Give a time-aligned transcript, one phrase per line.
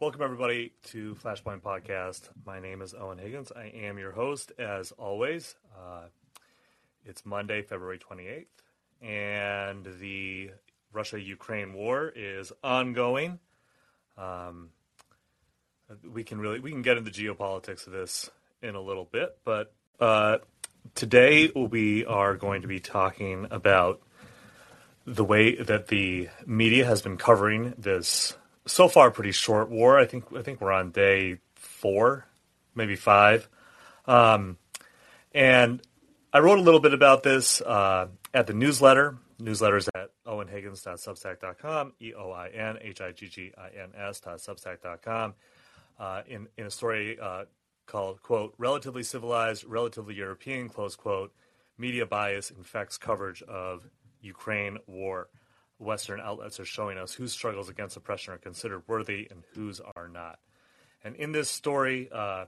[0.00, 2.28] Welcome, everybody, to Flashpoint Podcast.
[2.46, 3.50] My name is Eoin Higgins.
[3.50, 5.56] I am your host, as always.
[5.76, 6.02] Uh,
[7.04, 8.46] it's Monday, February 28th,
[9.02, 10.52] and the
[10.92, 13.40] Russia Ukraine war is ongoing.
[14.16, 14.68] Um,
[16.08, 18.30] we can really we can get into geopolitics of this
[18.62, 20.38] in a little bit, but uh,
[20.94, 24.00] today we are going to be talking about
[25.04, 28.36] the way that the media has been covering this
[28.68, 29.98] so far pretty short war.
[29.98, 32.26] I think I think we're on day four,
[32.74, 33.48] maybe five.
[34.06, 34.56] Um,
[35.32, 35.82] and
[36.32, 39.18] I wrote a little bit about this uh, at the newsletter.
[39.40, 45.34] Newsletters at eoinhiggins.substack.com, E O I N H I G G I N S.substack.com,
[46.00, 47.44] uh, in, in a story uh,
[47.86, 51.32] called, quote, Relatively Civilized, Relatively European, close quote,
[51.78, 53.86] Media Bias Infects Coverage of
[54.20, 55.28] Ukraine War.
[55.78, 60.08] Western outlets are showing us whose struggles against oppression are considered worthy and whose are
[60.08, 60.38] not.
[61.04, 62.46] And in this story, uh,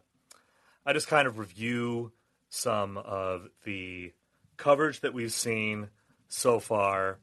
[0.85, 2.13] I just kind of review
[2.49, 4.13] some of the
[4.57, 5.89] coverage that we've seen
[6.29, 7.19] so far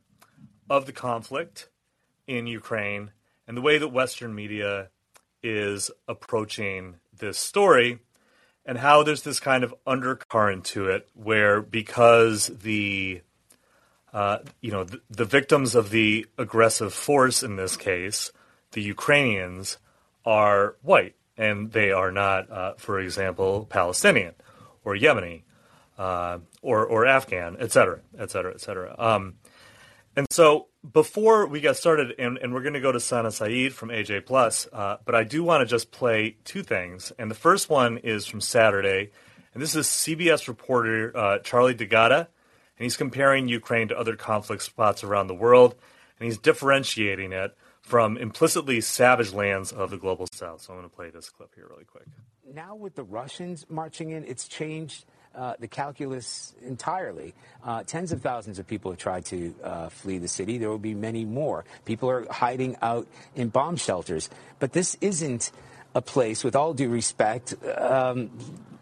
[0.70, 1.70] of the conflict
[2.26, 3.12] in Ukraine
[3.48, 4.90] and the way that Western media
[5.44, 8.00] is approaching this story
[8.66, 13.22] and how there's this kind of undercurrent to it where because the
[14.14, 18.32] uh, you know, the, the victims of the aggressive force in this case,
[18.72, 19.78] the Ukrainians,
[20.26, 24.34] are white, and they are not, uh, for example, Palestinian
[24.84, 25.44] or Yemeni
[25.98, 28.96] uh, or or Afghan, et cetera, et cetera, et cetera.
[28.98, 29.36] Um,
[30.16, 33.74] and so before we get started, and, and we're going to go to Sana Saeed
[33.74, 37.12] from AJ Plus, uh, but I do want to just play two things.
[37.20, 39.12] And the first one is from Saturday,
[39.54, 42.30] and this is CBS reporter uh, Charlie D'Agata
[42.78, 45.76] and he's comparing Ukraine to other conflict spots around the world,
[46.20, 50.62] and he's differentiating it from implicitly savage lands of the global south.
[50.62, 52.06] So I'm going to play this clip here really quick.
[52.54, 55.06] Now, with the Russians marching in, it's changed
[55.36, 57.34] uh, the calculus entirely.
[57.64, 60.58] Uh, tens of thousands of people have tried to uh, flee the city.
[60.58, 61.64] There will be many more.
[61.86, 64.30] People are hiding out in bomb shelters.
[64.60, 65.52] But this isn't
[65.96, 68.30] a place, with all due respect, um,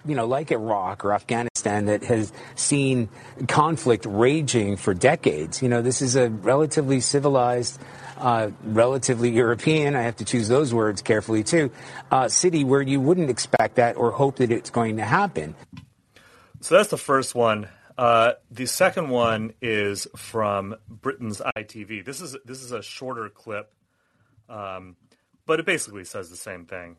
[0.05, 3.09] you know, like Iraq or Afghanistan that has seen
[3.47, 5.61] conflict raging for decades.
[5.61, 7.81] You know, this is a relatively civilized,
[8.17, 11.71] uh, relatively European, I have to choose those words carefully too,
[12.11, 15.55] uh, city where you wouldn't expect that or hope that it's going to happen.
[16.61, 17.67] So that's the first one.
[17.97, 22.03] Uh, the second one is from Britain's ITV.
[22.03, 23.71] This is this is a shorter clip,
[24.49, 24.97] um,
[25.45, 26.97] but it basically says the same thing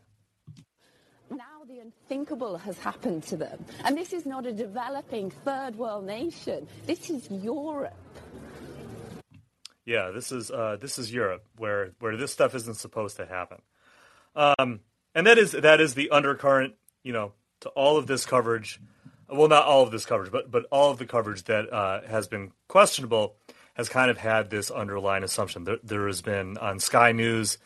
[1.30, 3.64] Now the unthinkable has happened to them.
[3.84, 6.68] And this is not a developing third world nation.
[6.86, 7.94] This is Europe.
[9.84, 13.62] Yeah, this is uh, this is Europe, where where this stuff isn't supposed to happen.
[14.34, 14.80] Um,
[15.14, 16.74] and that is that is the undercurrent,
[17.04, 18.80] you know, to all of this coverage.
[19.28, 22.28] Well, not all of this coverage, but but all of the coverage that uh, has
[22.28, 23.36] been questionable
[23.74, 25.64] has kind of had this underlying assumption.
[25.64, 27.58] There, there has been on Sky News,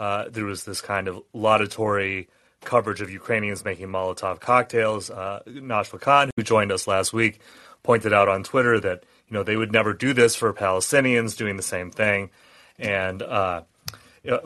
[0.00, 2.26] uh, there was this kind of laudatory
[2.62, 5.10] coverage of Ukrainians making Molotov cocktails.
[5.10, 5.40] Uh,
[6.00, 7.38] Khan, who joined us last week,
[7.82, 11.58] pointed out on Twitter that you know they would never do this for Palestinians doing
[11.58, 12.30] the same thing,
[12.78, 13.60] and uh,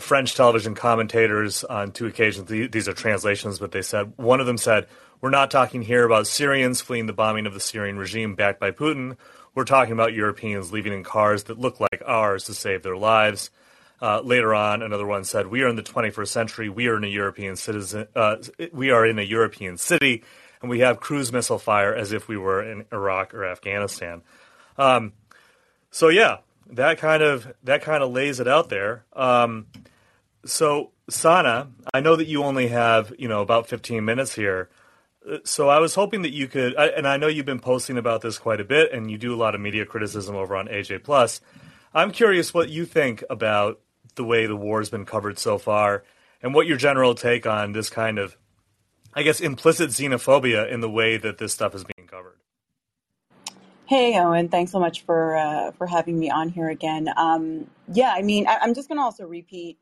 [0.00, 2.48] French television commentators on two occasions.
[2.48, 4.88] These are translations, but they said one of them said,
[5.20, 8.72] "We're not talking here about Syrians fleeing the bombing of the Syrian regime backed by
[8.72, 9.16] Putin.
[9.54, 13.50] We're talking about Europeans leaving in cars that look like ours to save their lives."
[14.02, 16.68] Uh, later on, another one said, "We are in the 21st century.
[16.68, 18.08] We are in a European citizen.
[18.14, 18.36] Uh,
[18.72, 20.24] we are in a European city,
[20.60, 24.22] and we have cruise missile fire as if we were in Iraq or Afghanistan."
[24.76, 25.12] Um,
[25.90, 26.38] so yeah,
[26.70, 29.04] that kind of that kind of lays it out there.
[29.12, 29.66] Um,
[30.44, 34.68] so Sana, I know that you only have you know about 15 minutes here.
[35.28, 38.22] Uh, so I was hoping that you could, and I know you've been posting about
[38.22, 41.04] this quite a bit, and you do a lot of media criticism over on AJ
[41.04, 41.40] Plus.
[41.94, 43.80] I'm curious what you think about
[44.16, 46.02] the way the war has been covered so far,
[46.42, 48.36] and what your general take on this kind of,
[49.14, 52.38] I guess, implicit xenophobia in the way that this stuff is being covered.
[53.86, 54.50] Hey, Eoin.
[54.50, 57.08] Thanks so much for uh, for having me on here again.
[57.16, 59.78] Um, yeah, I mean, I, am just going to also repeat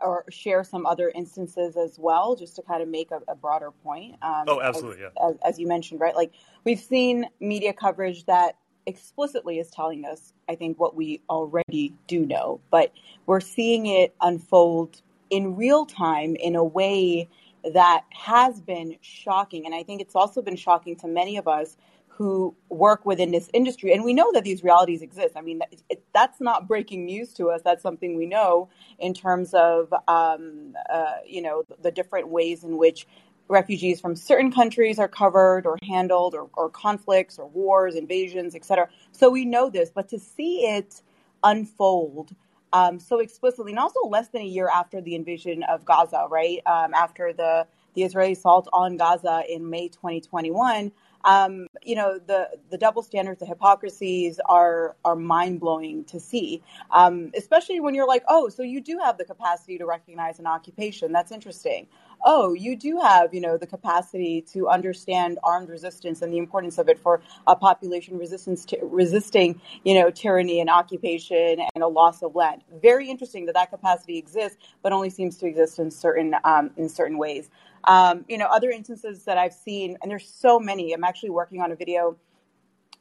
[0.00, 3.70] or share some other instances as well, just to kind of make a, a broader
[3.70, 4.16] point.
[4.22, 5.04] Um, oh, absolutely.
[5.04, 5.28] As, yeah.
[5.28, 6.16] As, as you mentioned, right?
[6.16, 6.32] Like
[6.64, 8.56] we've seen media coverage that
[8.86, 12.92] explicitly is telling us, I think, what we already do know, but
[13.26, 17.28] we're seeing it unfold in real time in a way
[17.72, 19.66] that has been shocking.
[19.66, 21.76] And I think it's also been shocking to many of us
[22.08, 23.92] who work within this industry.
[23.92, 25.34] And we know that these realities exist.
[25.34, 27.62] I mean, it, that's not breaking news to us.
[27.64, 28.68] That's something we know
[28.98, 33.06] in terms of, um, uh, you know, the different ways in which
[33.48, 38.88] refugees from certain countries are covered or handled or, or conflicts or wars, invasions, etc.
[39.12, 41.02] So we know this, but to see it
[41.42, 42.34] unfold
[42.72, 46.60] um, so explicitly, and also less than a year after the invasion of Gaza, right?
[46.66, 50.90] Um, after the the Israeli assault on Gaza in May 2021,
[51.24, 56.62] um, you know the the double standards, the hypocrisies are are mind blowing to see,
[56.90, 60.46] um, especially when you're like, oh, so you do have the capacity to recognize an
[60.46, 61.12] occupation.
[61.12, 61.86] That's interesting.
[62.24, 66.78] Oh, you do have you know the capacity to understand armed resistance and the importance
[66.78, 71.88] of it for a population resistance to, resisting you know tyranny and occupation and a
[71.88, 72.62] loss of land.
[72.80, 76.88] Very interesting that that capacity exists, but only seems to exist in certain um, in
[76.88, 77.50] certain ways.
[77.84, 80.92] Um, you know, other instances that I've seen, and there's so many.
[80.92, 82.16] I'm actually working on a video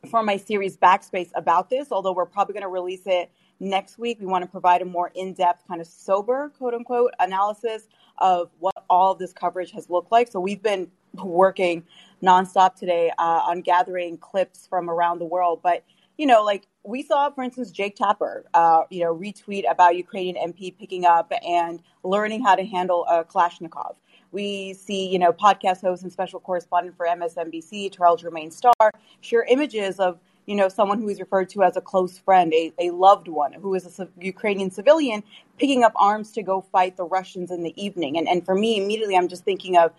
[0.10, 3.30] for my series Backspace about this, although we're probably going to release it
[3.62, 4.20] next week.
[4.20, 7.88] We want to provide a more in depth, kind of sober, quote unquote, analysis
[8.18, 10.30] of what all of this coverage has looked like.
[10.30, 11.84] So we've been working
[12.22, 15.62] nonstop today uh, on gathering clips from around the world.
[15.64, 15.84] But,
[16.18, 20.36] you know, like we saw, for instance, Jake Tapper, uh, you know, retweet about Ukrainian
[20.52, 23.96] MP picking up and learning how to handle a Kalashnikov.
[24.32, 29.44] We see, you know, podcast host and special correspondent for MSNBC, Terrell Jermaine Starr, share
[29.44, 32.90] images of, you know, someone who is referred to as a close friend, a, a
[32.92, 35.24] loved one, who is a Ukrainian civilian
[35.58, 38.18] picking up arms to go fight the Russians in the evening.
[38.18, 39.92] And, and for me, immediately, I'm just thinking of,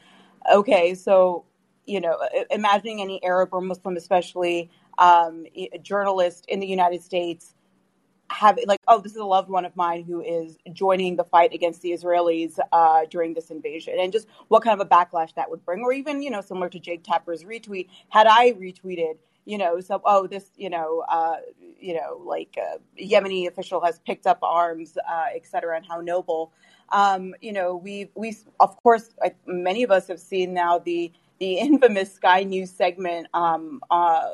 [0.53, 1.45] okay, so,
[1.87, 2.19] you know,
[2.51, 7.55] imagining any Arab or Muslim, especially um, a journalist in the United States
[8.29, 11.53] have like, oh, this is a loved one of mine who is joining the fight
[11.53, 15.51] against the Israelis uh, during this invasion, and just what kind of a backlash that
[15.51, 19.59] would bring, or even you know, similar to Jake Tapper's retweet, had I retweeted, you
[19.59, 21.37] know, so oh, this, you know, uh,
[21.81, 26.01] you know, like a Yemeni official has picked up arms, uh, et cetera, and how
[26.01, 26.53] noble.
[26.91, 29.11] Um, you know, we we of course,
[29.47, 34.29] many of us have seen now the the infamous Sky News segment um, uh,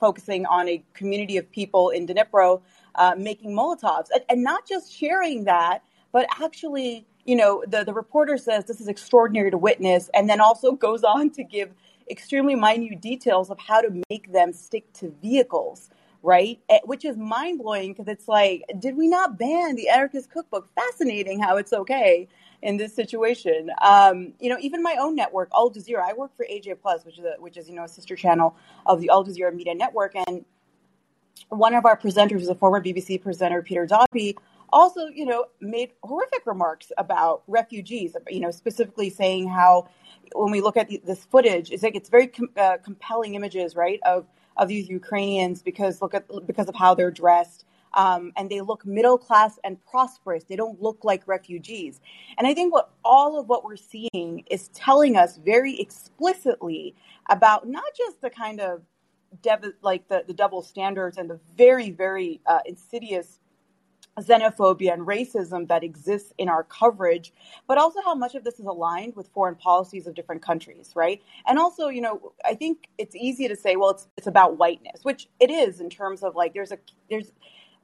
[0.00, 2.62] focusing on a community of people in Dnipro
[2.96, 5.82] uh, making Molotovs, and, and not just sharing that,
[6.12, 10.40] but actually, you know, the, the reporter says this is extraordinary to witness, and then
[10.40, 11.70] also goes on to give
[12.10, 15.90] extremely minute details of how to make them stick to vehicles,
[16.22, 16.60] right?
[16.68, 20.68] Eh, which is mind blowing because it's like, did we not ban the anarchist cookbook?
[20.74, 22.28] Fascinating how it's okay
[22.62, 23.70] in this situation.
[23.82, 26.02] Um, you know, even my own network, Al Jazeera.
[26.02, 28.56] I work for AJ Plus, which is a, which is you know a sister channel
[28.86, 30.44] of the Al Jazeera Media Network, and
[31.48, 34.36] one of our presenters is a former BBC presenter, Peter Dobbie,
[34.74, 39.88] also, you know, made horrific remarks about refugees, you know, specifically saying how
[40.34, 44.00] when we look at this footage, it's like it's very com- uh, compelling images, right,
[44.04, 44.26] of
[44.56, 47.64] of these Ukrainians because look at because of how they're dressed.
[47.94, 50.42] Um, and they look middle class and prosperous.
[50.44, 52.00] They don't look like refugees.
[52.36, 56.96] And I think what all of what we're seeing is telling us very explicitly
[57.30, 58.82] about not just the kind of
[59.42, 63.38] dev- like the, the double standards and the very, very uh, insidious
[64.20, 67.32] xenophobia and racism that exists in our coverage,
[67.68, 71.22] but also how much of this is aligned with foreign policies of different countries, right?
[71.46, 75.00] And also, you know, I think it's easy to say, well, it's it's about whiteness,
[75.04, 76.78] which it is in terms of like there's a
[77.10, 77.32] there's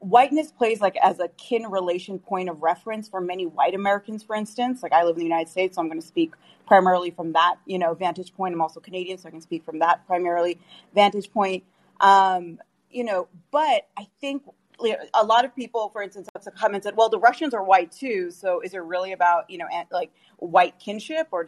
[0.00, 4.36] whiteness plays like as a kin relation point of reference for many white Americans, for
[4.36, 4.82] instance.
[4.82, 6.34] Like I live in the United States, so I'm going to speak
[6.66, 8.54] primarily from that, you know, vantage point.
[8.54, 10.58] I'm also Canadian, so I can speak from that primarily
[10.94, 11.64] vantage point.
[12.00, 12.58] Um,
[12.90, 14.44] you know, but I think
[15.14, 18.60] a lot of people, for instance, have commented, well, the Russians are white too, so
[18.60, 21.44] is it really about, you know, like white kinship or,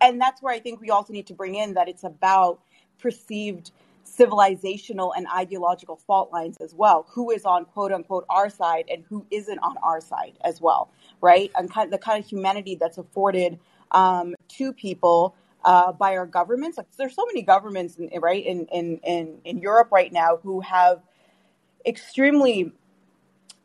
[0.00, 2.60] and that's where I think we also need to bring in that it's about
[2.98, 3.70] perceived
[4.04, 7.06] civilizational and ideological fault lines as well.
[7.10, 10.90] Who is on quote unquote our side and who isn't on our side as well,
[11.20, 11.50] right?
[11.56, 13.58] And kind of the kind of humanity that's afforded
[13.90, 16.76] um, to people uh, by our governments.
[16.76, 21.00] Like there's so many governments, in, right, in in in Europe right now who have
[21.86, 22.72] extremely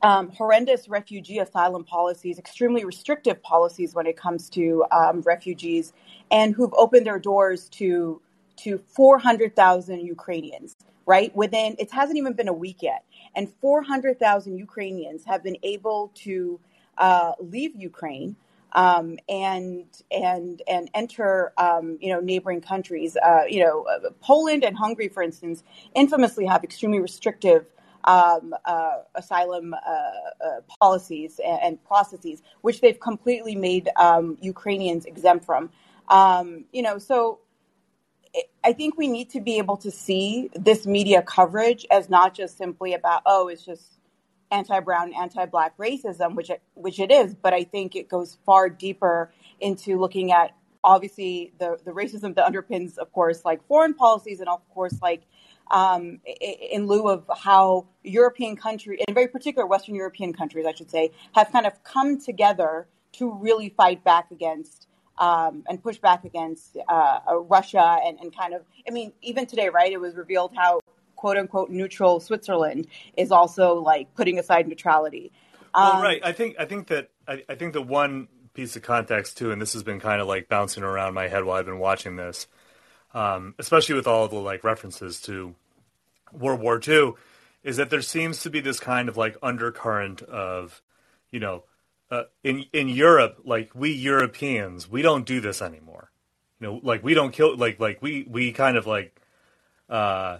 [0.02, 5.94] um, horrendous refugee asylum policies, extremely restrictive policies when it comes to um, refugees,
[6.32, 8.22] and who've opened their doors to
[8.58, 11.34] to 400,000 Ukrainians, right?
[11.34, 13.06] Within, it hasn't even been a week yet.
[13.34, 16.60] And 400,000 Ukrainians have been able to
[16.98, 18.36] uh, leave Ukraine
[18.74, 23.18] um, and and and enter um, you know neighboring countries.
[23.18, 25.64] Uh, you know, uh, Poland and Hungary, for instance,
[25.96, 27.66] infamously have extremely restrictive
[28.10, 35.06] um, uh, asylum uh, uh, policies and, and, processes, which they've completely made um, Ukrainians
[35.06, 35.70] exempt from.
[36.08, 37.40] Um, you know, so
[38.64, 42.58] I think we need to be able to see this media coverage as not just
[42.58, 43.84] simply about, oh, it's just
[44.52, 49.32] anti-brown, anti-black racism, which it, which it is, but I think it goes far deeper
[49.60, 54.50] into looking at obviously the the racism that underpins, of course, like foreign policies, and
[54.50, 55.24] of course, like
[55.72, 60.90] um, in lieu of how European countries, in very particular Western European countries, I should
[60.90, 66.24] say, have kind of come together to really fight back against um, and push back
[66.24, 70.54] against uh, Russia and, and kind of, I mean, even today, right, it was revealed
[70.56, 70.80] how
[71.16, 75.32] quote unquote neutral Switzerland is also like putting aside neutrality.
[75.74, 76.22] Um, well, right.
[76.24, 79.62] I think I think that I, I, think the one piece of context too, and
[79.62, 82.48] this has been kind of like bouncing around my head while I've been watching this,
[83.14, 85.54] um, especially with all the like references to
[86.34, 87.14] World War II,
[87.64, 90.82] is that there seems to be this kind of like undercurrent of,
[91.32, 91.64] you know,
[92.12, 96.12] uh, in in Europe, like we Europeans, we don't do this anymore.
[96.60, 99.22] You know, like we don't kill, like like we we kind of like
[99.90, 100.40] uh,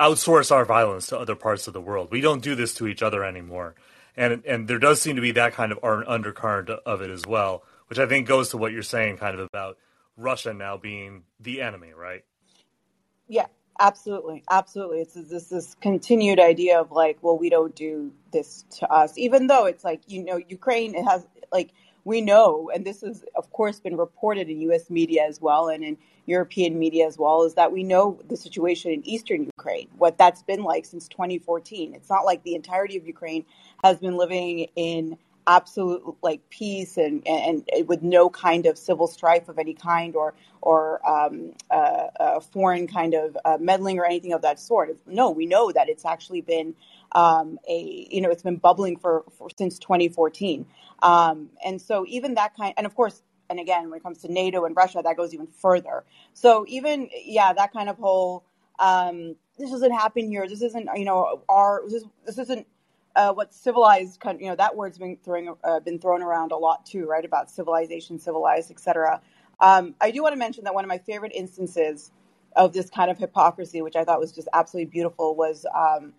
[0.00, 2.08] outsource our violence to other parts of the world.
[2.10, 3.74] We don't do this to each other anymore,
[4.16, 7.64] and and there does seem to be that kind of undercurrent of it as well,
[7.88, 9.76] which I think goes to what you're saying, kind of about
[10.16, 12.24] Russia now being the enemy, right?
[13.28, 13.46] Yeah,
[13.80, 15.00] Absolutely, absolutely.
[15.00, 19.46] It's this this continued idea of like, well, we don't do this to us, even
[19.46, 21.70] though it's like you know, Ukraine it has like
[22.04, 24.90] we know, and this has of course been reported in U.S.
[24.90, 28.92] media as well and in European media as well, is that we know the situation
[28.92, 31.94] in eastern Ukraine, what that's been like since 2014.
[31.94, 33.44] It's not like the entirety of Ukraine
[33.82, 39.06] has been living in absolute like peace and, and, and with no kind of civil
[39.06, 44.04] strife of any kind or or um, uh, uh, foreign kind of uh, meddling or
[44.04, 44.96] anything of that sort.
[45.06, 46.74] No, we know that it's actually been
[47.12, 50.66] um, a you know it's been bubbling for, for since 2014,
[51.02, 53.22] um, and so even that kind and of course.
[53.50, 56.04] And again, when it comes to NATO and Russia, that goes even further.
[56.32, 58.44] So even, yeah, that kind of whole,
[58.78, 60.48] um, this doesn't happen here.
[60.48, 62.66] This isn't, you know, our, this, this isn't
[63.14, 66.56] uh, what civilized country, you know, that word's been throwing uh, been thrown around a
[66.56, 67.24] lot too, right?
[67.24, 69.20] About civilization, civilized, etc.
[69.60, 72.10] Um, I do want to mention that one of my favorite instances
[72.56, 76.12] of this kind of hypocrisy, which I thought was just absolutely beautiful, was um,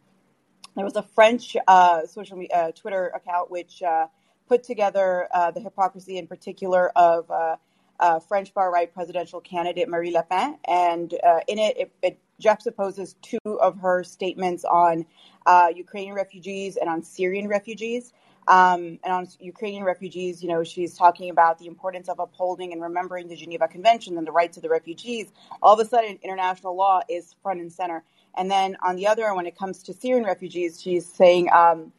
[0.75, 4.07] there was a French uh, social media, uh, Twitter account which uh,
[4.47, 7.29] put together uh, the hypocrisy in particular of
[8.27, 11.13] French far right presidential candidate Marine Le Pen, and
[11.47, 15.05] in it, it, it juxtaposes two of her statements on
[15.45, 18.13] uh, Ukrainian refugees and on Syrian refugees.
[18.45, 22.81] Um, and on Ukrainian refugees, you know, she's talking about the importance of upholding and
[22.81, 25.31] remembering the Geneva Convention and the rights of the refugees.
[25.61, 28.03] All of a sudden, international law is front and center.
[28.35, 31.93] And then on the other, when it comes to Syrian refugees, she's saying, um,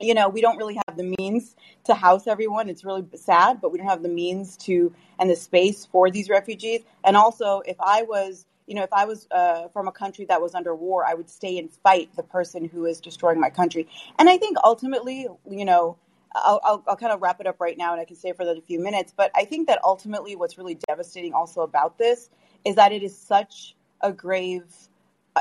[0.00, 2.68] you know, we don't really have the means to house everyone.
[2.68, 6.28] It's really sad, but we don't have the means to and the space for these
[6.28, 6.80] refugees.
[7.04, 10.40] And also, if I was you know, if I was uh, from a country that
[10.40, 13.88] was under war, I would stay and fight the person who is destroying my country.
[14.18, 15.96] And I think ultimately, you know,
[16.34, 18.42] I'll, I'll, I'll kind of wrap it up right now and I can stay for
[18.42, 19.12] a few minutes.
[19.16, 22.30] But I think that ultimately what's really devastating also about this
[22.64, 24.64] is that it is such a grave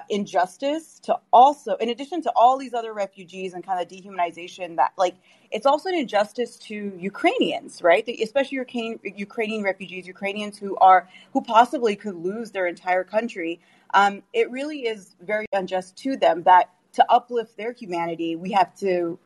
[0.10, 4.94] injustice to also, in addition to all these other refugees and kind of dehumanization, that
[4.98, 5.16] like
[5.52, 8.08] it's also an injustice to Ukrainians, right?
[8.08, 13.60] Especially Ukrainian, Ukrainian refugees, Ukrainians who are who possibly could lose their entire country.
[13.94, 18.76] Um, it really is very unjust to them that to uplift their humanity, we have
[18.80, 19.20] to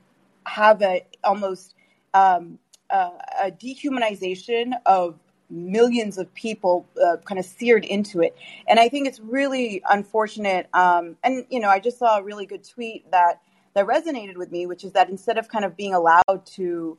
[0.45, 1.75] have a almost
[2.13, 2.59] um,
[2.89, 3.11] uh,
[3.43, 5.19] a dehumanization of
[5.49, 8.35] millions of people uh, kind of seared into it.
[8.67, 10.67] And I think it's really unfortunate.
[10.73, 13.41] Um, and, you know, I just saw a really good tweet that,
[13.73, 16.97] that resonated with me, which is that instead of kind of being allowed to,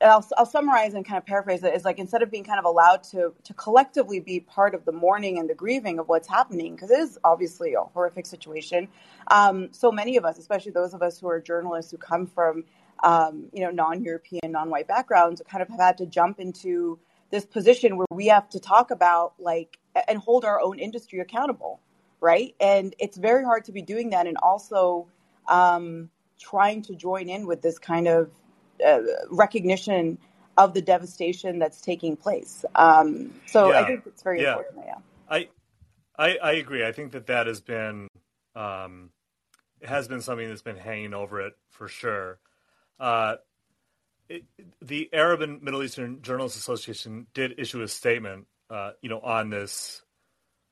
[0.00, 2.64] I'll, I'll summarize and kind of paraphrase it, is like instead of being kind of
[2.64, 6.76] allowed to, to collectively be part of the mourning and the grieving of what's happening,
[6.76, 8.88] because it is obviously a horrific situation.
[9.30, 12.64] Um, so many of us, especially those of us who are journalists who come from,
[13.02, 16.98] um, you know, non-European, non-white backgrounds, kind of have had to jump into
[17.30, 21.80] this position where we have to talk about like and hold our own industry accountable,
[22.20, 22.54] right?
[22.60, 25.08] And it's very hard to be doing that and also
[25.48, 28.30] um, trying to join in with this kind of
[28.84, 30.18] uh, recognition
[30.56, 32.64] of the devastation that's taking place.
[32.74, 33.80] Um, so yeah.
[33.80, 34.50] I think it's very yeah.
[34.50, 34.84] important.
[34.86, 35.48] Yeah, I,
[36.18, 36.84] I, I agree.
[36.84, 38.08] I think that that has been
[38.56, 39.10] um,
[39.82, 42.40] has been something that's been hanging over it for sure.
[42.98, 43.36] Uh,
[44.82, 49.50] the Arab and Middle Eastern Journalists Association did issue a statement, uh, you know, on
[49.50, 50.02] this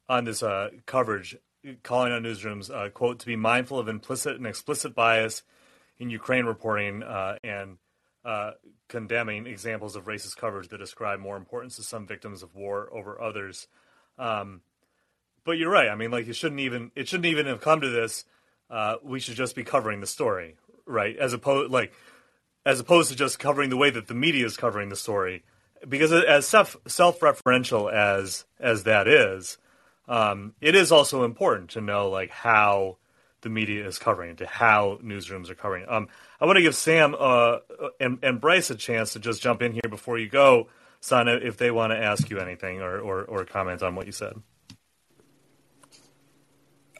[0.09, 1.37] on this uh, coverage,
[1.83, 5.43] calling on newsrooms, uh, quote, to be mindful of implicit and explicit bias
[5.99, 7.79] in Ukraine reporting uh, and
[8.25, 8.53] uh,
[8.89, 13.21] condemning examples of racist coverage that ascribe more importance to some victims of war over
[13.21, 13.69] others.
[14.19, 14.61] Um,
[15.45, 15.89] but you're right.
[15.89, 18.25] I mean, like it shouldn't even it shouldn't even have come to this.
[18.69, 21.17] Uh, we should just be covering the story, right?
[21.17, 21.93] As opposed like
[22.67, 25.45] as opposed to just covering the way that the media is covering the story,
[25.89, 29.57] because as self self referential as as that is,
[30.09, 32.99] um, it is also important to know like how
[33.43, 35.91] the media is covering it, to how newsrooms are covering it.
[35.91, 36.09] Um,
[36.41, 37.59] I want to give Sam uh,
[38.01, 40.69] and, and Bryce a chance to just jump in here before you go,
[41.01, 44.13] Sana, if they want to ask you anything or, or, or comment on what you
[44.13, 44.35] said.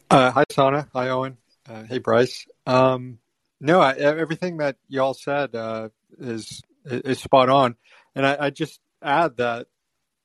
[0.09, 0.87] Uh, hi, Sana.
[0.93, 1.35] Hi, Eoin.
[1.67, 2.47] Uh, hey, Bryce.
[2.65, 3.19] Um,
[3.59, 7.75] no, I, everything that y'all said uh, is is spot on,
[8.15, 9.67] and I, I, just add that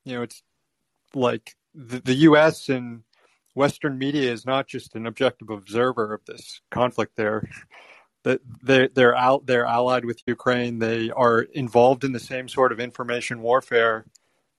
[0.04, 0.42] you know it's
[1.14, 2.68] like the, the U.S.
[2.68, 3.02] and
[3.54, 7.16] Western media is not just an objective observer of this conflict.
[7.16, 7.48] There,
[8.24, 10.78] that they they're out they're allied with Ukraine.
[10.78, 14.06] They are involved in the same sort of information warfare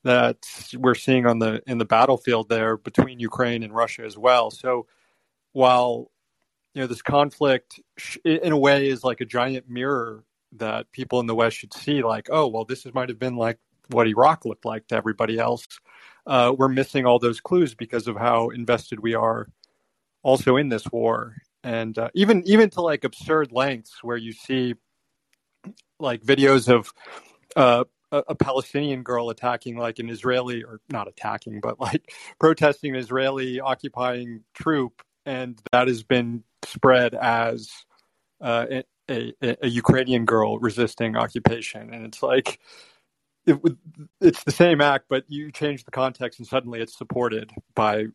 [0.03, 0.37] that
[0.75, 4.51] we're seeing on the in the battlefield there between Ukraine and Russia as well.
[4.51, 4.87] So
[5.53, 6.11] while
[6.73, 7.79] you know this conflict
[8.25, 12.03] in a way is like a giant mirror that people in the west should see
[12.03, 13.57] like oh well this might have been like
[13.89, 15.67] what iraq looked like to everybody else.
[16.25, 19.47] Uh, we're missing all those clues because of how invested we are
[20.21, 21.35] also in this war.
[21.63, 24.75] And uh, even even to like absurd lengths where you see
[25.99, 26.93] like videos of
[27.55, 32.95] uh, a, a, Palestinian girl attacking like an Israeli or not attacking but like protesting
[32.95, 35.01] an Israeli occupying troop.
[35.25, 37.69] And that has been spread as
[38.41, 38.65] uh,
[39.09, 42.59] a, a, a, Ukrainian girl resisting occupation, and it's like
[43.45, 43.59] it,
[44.21, 48.07] it's the same act, but you change the context, and suddenly it's supported by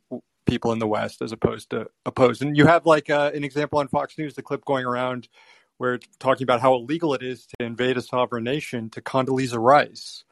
[0.46, 2.42] people in the West as opposed to opposed.
[2.42, 5.28] And you have like uh, an example on Fox News, the clip going around
[5.76, 9.58] where it's talking about how illegal it is to invade a sovereign nation to Condoleezza
[9.58, 10.24] Rice.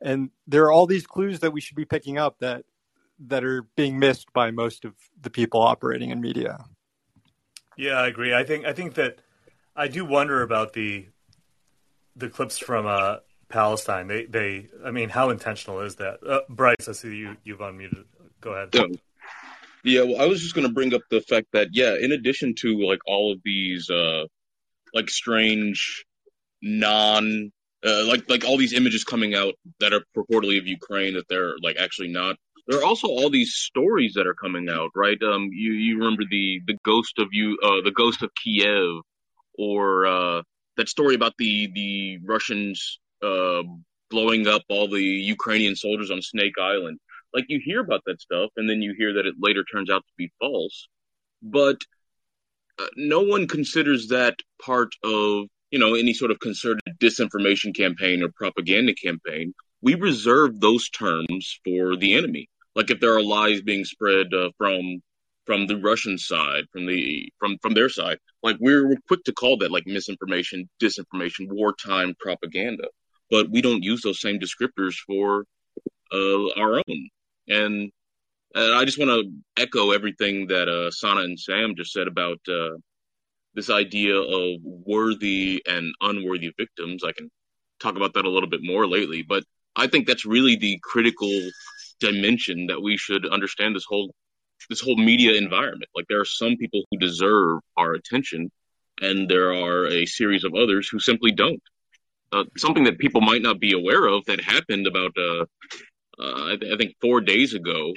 [0.00, 2.64] And there are all these clues that we should be picking up that
[3.18, 6.64] that are being missed by most of the people operating in media.
[7.76, 8.34] Yeah, I agree.
[8.34, 9.20] I think I think that
[9.74, 11.06] I do wonder about the
[12.14, 13.16] the clips from uh,
[13.48, 14.06] Palestine.
[14.08, 16.18] They they I mean, how intentional is that?
[16.26, 18.04] Uh, Bryce, I see you you've unmuted.
[18.40, 18.70] Go ahead.
[18.72, 18.86] Yeah.
[19.84, 22.56] Yeah, well, I was just going to bring up the fact that yeah, in addition
[22.56, 24.24] to like all of these uh
[24.92, 26.04] like strange
[26.60, 27.52] non
[27.86, 31.54] uh, like like all these images coming out that are purportedly of Ukraine that they're
[31.62, 35.20] like actually not there are also all these stories that are coming out, right?
[35.22, 39.02] Um, you you remember the the ghost of you, uh, the ghost of Kiev,
[39.58, 40.42] or uh,
[40.76, 43.62] that story about the the Russians uh,
[44.10, 46.98] blowing up all the Ukrainian soldiers on Snake Island.
[47.32, 50.04] Like you hear about that stuff, and then you hear that it later turns out
[50.06, 50.88] to be false,
[51.42, 51.76] but
[52.78, 58.22] uh, no one considers that part of you know any sort of concerted disinformation campaign
[58.22, 59.52] or propaganda campaign
[59.82, 64.50] we reserve those terms for the enemy like if there are lies being spread uh,
[64.58, 65.02] from
[65.46, 69.32] from the Russian side, from the from from their side, like we're, we're quick to
[69.32, 72.86] call that like misinformation, disinformation, wartime propaganda,
[73.30, 75.46] but we don't use those same descriptors for
[76.12, 77.08] uh, our own.
[77.48, 77.90] And
[78.54, 82.38] uh, I just want to echo everything that uh, Sana and Sam just said about
[82.48, 82.76] uh,
[83.54, 87.04] this idea of worthy and unworthy victims.
[87.04, 87.30] I can
[87.80, 89.44] talk about that a little bit more lately, but
[89.76, 91.30] I think that's really the critical
[92.00, 94.14] dimension that we should understand this whole
[94.68, 95.90] this whole media environment.
[95.94, 98.50] Like there are some people who deserve our attention,
[99.00, 101.62] and there are a series of others who simply don't.
[102.32, 105.44] Uh, something that people might not be aware of that happened about uh,
[106.18, 107.92] uh, I, th- I, think four days ago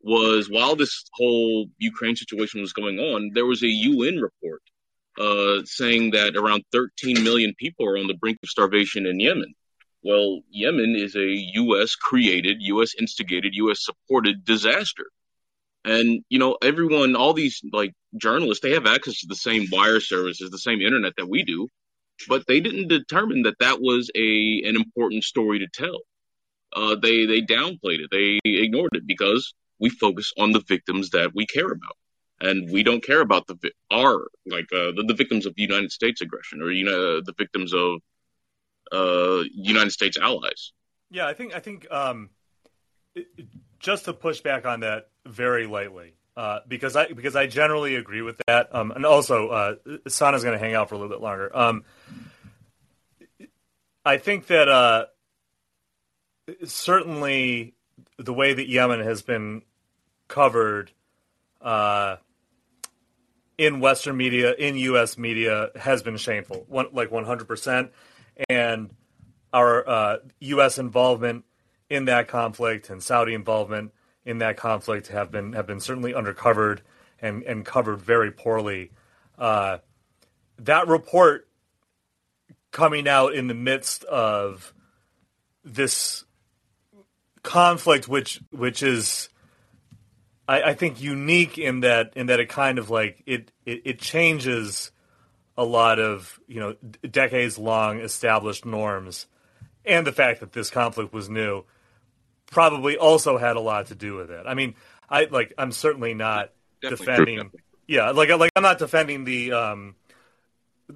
[0.00, 4.62] was while this whole Ukraine situation was going on, there was a UN report
[5.18, 9.54] uh, saying that around 13 million people are on the brink of starvation in Yemen.
[10.02, 11.94] Well, Yemen is a U.S.
[11.94, 12.94] created, U.S.
[12.98, 13.84] instigated, U.S.
[13.84, 15.06] supported disaster.
[15.84, 20.00] And, you know, everyone, all these like journalists, they have access to the same wire
[20.00, 21.68] services, the same internet that we do,
[22.28, 26.00] but they didn't determine that that was a, an important story to tell.
[26.72, 28.10] Uh, they, they downplayed it.
[28.10, 31.96] They ignored it because we focus on the victims that we care about.
[32.40, 33.56] And we don't care about the,
[33.90, 37.72] our, like, uh, the, the victims of United States aggression or, you know, the victims
[37.72, 38.00] of
[38.92, 40.72] uh, United States allies.
[41.10, 42.30] Yeah, I think I think um,
[43.78, 48.22] just to push back on that very lightly, uh, because I because I generally agree
[48.22, 49.74] with that, um, and also uh,
[50.08, 51.56] Sana's going to hang out for a little bit longer.
[51.56, 51.84] Um,
[54.04, 55.06] I think that uh,
[56.64, 57.74] certainly
[58.18, 59.62] the way that Yemen has been
[60.28, 60.90] covered
[61.60, 62.16] uh,
[63.58, 65.16] in Western media, in U.S.
[65.16, 67.90] media, has been shameful, one, like 100 percent
[68.48, 68.90] and
[69.52, 70.78] our uh, U.S.
[70.78, 71.44] involvement
[71.88, 73.92] in that conflict and Saudi involvement
[74.24, 76.80] in that conflict have been have been certainly undercovered
[77.20, 78.90] and and covered very poorly.
[79.38, 79.78] Uh,
[80.58, 81.48] that report
[82.72, 84.74] coming out in the midst of
[85.64, 86.24] this
[87.42, 89.28] conflict, which which is
[90.48, 94.92] I, think unique in that in that it kind of like it it, it changes
[95.56, 96.74] a lot of you know
[97.08, 99.26] decades long established norms,
[99.84, 101.64] and the fact that this conflict was new
[102.46, 104.46] probably also had a lot to do with it.
[104.46, 104.74] I mean,
[105.10, 107.38] I like I'm certainly not Definitely defending.
[107.50, 107.60] True.
[107.88, 109.96] Yeah, like like I'm not defending the um,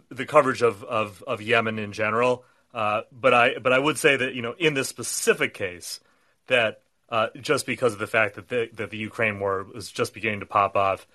[0.08, 2.44] the coverage of, of, of Yemen in general,
[2.74, 6.00] uh, but I but I would say that you know in this specific case
[6.46, 10.14] that uh, just because of the fact that the, that the Ukraine war was just
[10.14, 11.06] beginning to pop off,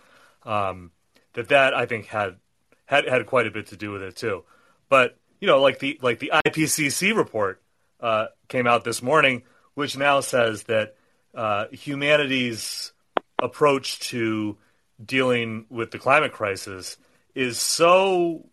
[0.44, 0.92] um,
[1.34, 2.38] that that I think had
[2.86, 4.44] had had quite a bit to do with it too.
[4.90, 7.62] But you know, like the like the IPCC report
[8.00, 9.44] uh, came out this morning,
[9.74, 10.96] which now says that
[11.34, 12.94] uh, humanity's
[13.42, 14.58] approach to
[15.04, 16.98] dealing with the climate crisis
[17.34, 18.48] is so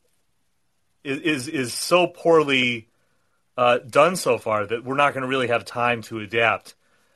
[1.04, 2.88] is is so poorly
[3.56, 6.74] uh, done so far that we're not going to really have time to adapt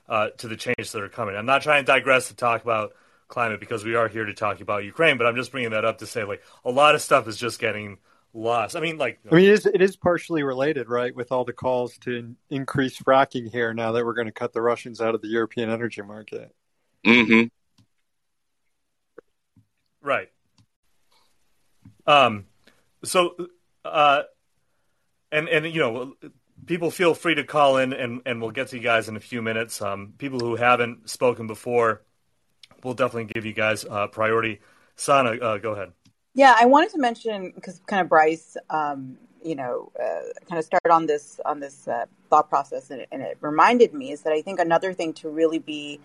[0.08, 1.36] uh, to the changes that are coming.
[1.36, 2.92] I'm not trying to digress to talk about
[3.28, 5.98] climate because we are here to talk about Ukraine, but I'm just bringing that up
[5.98, 7.98] to say like a lot of stuff is just getting
[8.32, 8.76] lost.
[8.76, 11.52] I mean, like I mean, it is, it is partially related, right, with all the
[11.52, 15.22] calls to increase fracking here now that we're going to cut the Russians out of
[15.22, 16.54] the European energy market.
[17.04, 17.48] Mm-hmm.
[20.02, 20.28] Right.
[22.06, 22.46] Um.
[23.04, 23.36] So,
[23.84, 24.22] uh,
[25.32, 26.14] and and you know,
[26.64, 29.20] people feel free to call in, and and we'll get to you guys in a
[29.20, 29.82] few minutes.
[29.82, 32.02] Um, people who haven't spoken before,
[32.82, 34.60] we'll definitely give you guys uh, priority.
[34.96, 35.92] Sana, uh, go ahead.
[36.34, 40.64] Yeah, I wanted to mention because kind of Bryce, um, you know, uh, kind of
[40.64, 44.32] started on this on this uh, thought process, and, and, it reminded me is that
[44.32, 45.98] I think another thing to really be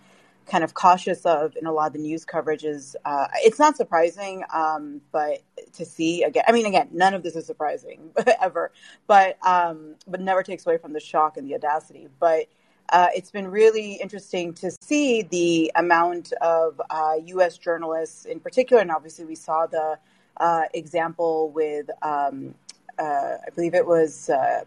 [0.45, 3.75] kind of cautious of in a lot of the news coverage is uh, it's not
[3.75, 5.41] surprising, um, but
[5.73, 8.71] to see again, I mean, again, none of this is surprising ever,
[9.07, 12.47] but um, but never takes away from the shock and the audacity, but.
[12.91, 17.58] Uh, it's been really interesting to see the amount of uh, U.S.
[17.58, 19.97] journalists, in particular, and obviously we saw the
[20.38, 22.54] uh, example with, um,
[22.99, 24.63] uh, I believe it was uh,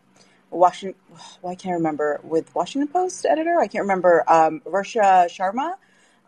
[0.50, 0.98] Washington.
[1.42, 3.58] Well, I can't remember with Washington Post editor.
[3.60, 5.74] I can't remember um, Varsha Sharma,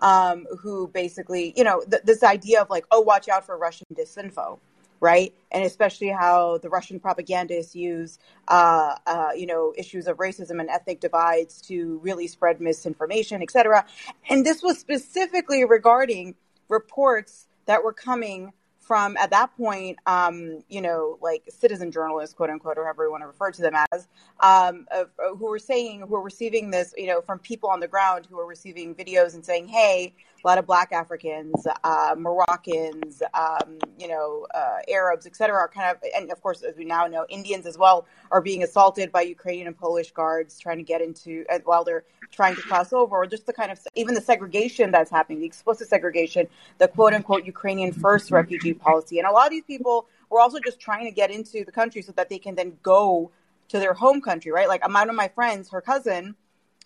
[0.03, 3.87] um, who basically, you know, th- this idea of like, oh, watch out for Russian
[3.95, 4.59] disinfo,
[5.07, 5.33] right?
[5.53, 10.69] And especially how the Russian propagandists use, uh, uh, you know, issues of racism and
[10.69, 13.87] ethnic divides to really spread misinformation, etc.
[14.29, 16.35] And this was specifically regarding
[16.69, 22.51] reports that were coming from at that point, um, you know, like citizen journalists, quote
[22.51, 24.09] unquote, or however you want to refer to them as,
[24.41, 27.79] um, of, uh, who were saying, who were receiving this, you know, from people on
[27.79, 30.15] the ground who were receiving videos and saying, hey,
[30.47, 35.91] a lot of black Africans, uh, Moroccans, um, you know, uh, Arabs, etc., are kind
[35.91, 39.23] of, and of course, as we now know, Indians as well are being assaulted by
[39.23, 43.17] Ukrainian and Polish guards trying to get into, uh, while they're trying to cross over,
[43.17, 46.47] or just the kind of, even the segregation that's happening, the explicit segregation,
[46.79, 49.19] the quote unquote Ukrainian first refugee policy.
[49.19, 52.03] And a lot of these people were also just trying to get into the country
[52.03, 53.33] so that they can then go
[53.67, 54.69] to their home country, right?
[54.69, 56.37] Like, one of my friends, her cousin,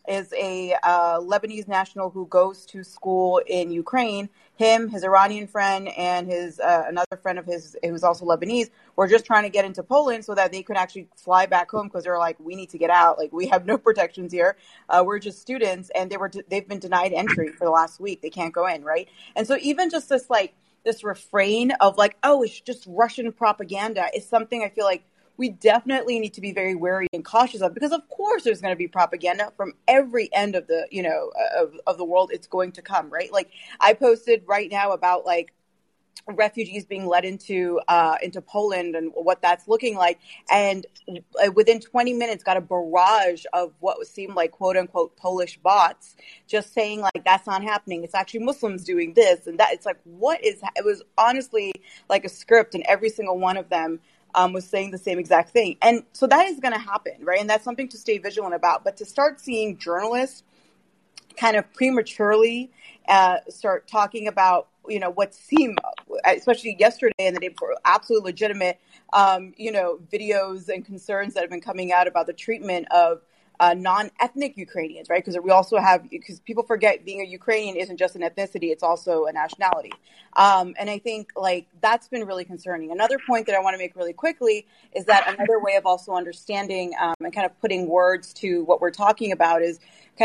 [0.08, 4.28] is a uh, Lebanese national who goes to school in Ukraine.
[4.56, 9.06] Him, his Iranian friend, and his uh, another friend of his who's also Lebanese were
[9.06, 12.04] just trying to get into Poland so that they could actually fly back home because
[12.04, 13.18] they're like, we need to get out.
[13.18, 14.56] Like we have no protections here.
[14.88, 18.20] Uh, we're just students, and they were they've been denied entry for the last week.
[18.22, 19.08] They can't go in, right?
[19.36, 24.06] And so even just this like this refrain of like, oh, it's just Russian propaganda
[24.14, 25.04] is something I feel like
[25.40, 28.72] we definitely need to be very wary and cautious of because of course there's going
[28.72, 32.46] to be propaganda from every end of the you know of, of the world it's
[32.46, 33.50] going to come right like
[33.80, 35.54] i posted right now about like
[36.26, 40.18] refugees being led into uh, into Poland and what that's looking like,
[40.50, 45.58] and uh, within 20 minutes got a barrage of what seemed like quote unquote Polish
[45.58, 48.04] bots just saying like that's not happening.
[48.04, 49.72] It's actually Muslims doing this and that.
[49.72, 50.60] It's like what is?
[50.76, 51.72] It was honestly
[52.08, 54.00] like a script, and every single one of them
[54.34, 55.76] um, was saying the same exact thing.
[55.82, 57.40] And so that is going to happen, right?
[57.40, 58.84] And that's something to stay vigilant about.
[58.84, 60.42] But to start seeing journalists
[61.36, 62.70] kind of prematurely
[63.08, 65.76] uh, start talking about, you know, what seem,
[66.24, 68.80] especially yesterday and the day before, absolutely legitimate,
[69.12, 73.20] um, you know, videos and concerns that have been coming out about the treatment of
[73.60, 75.22] uh, non-ethnic Ukrainians, right?
[75.22, 78.82] Because we also have because people forget being a Ukrainian isn't just an ethnicity; it's
[78.82, 79.92] also a nationality.
[80.34, 82.90] Um, and I think like that's been really concerning.
[82.90, 86.12] Another point that I want to make really quickly is that another way of also
[86.12, 89.78] understanding um, and kind of putting words to what we're talking about is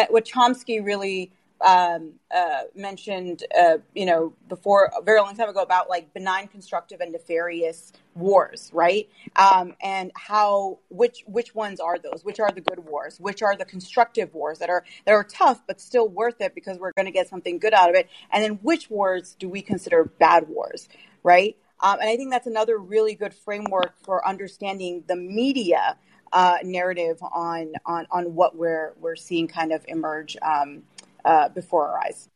[0.09, 1.29] what Chomsky really
[1.61, 6.47] um, uh, mentioned, uh, you know, before a very long time ago about like benign,
[6.47, 9.09] constructive, and nefarious wars, right?
[9.35, 12.21] Um, and how which which ones are those?
[12.23, 13.19] Which are the good wars?
[13.19, 16.77] Which are the constructive wars that are that are tough but still worth it because
[16.77, 18.09] we're going to get something good out of it?
[18.31, 20.89] And then which wars do we consider bad wars,
[21.23, 21.57] right?
[21.79, 25.97] Um, and I think that's another really good framework for understanding the media
[26.35, 30.83] uh, narrative on on on what we're we're seeing kind of emerge um,
[31.25, 32.29] uh, before our eyes.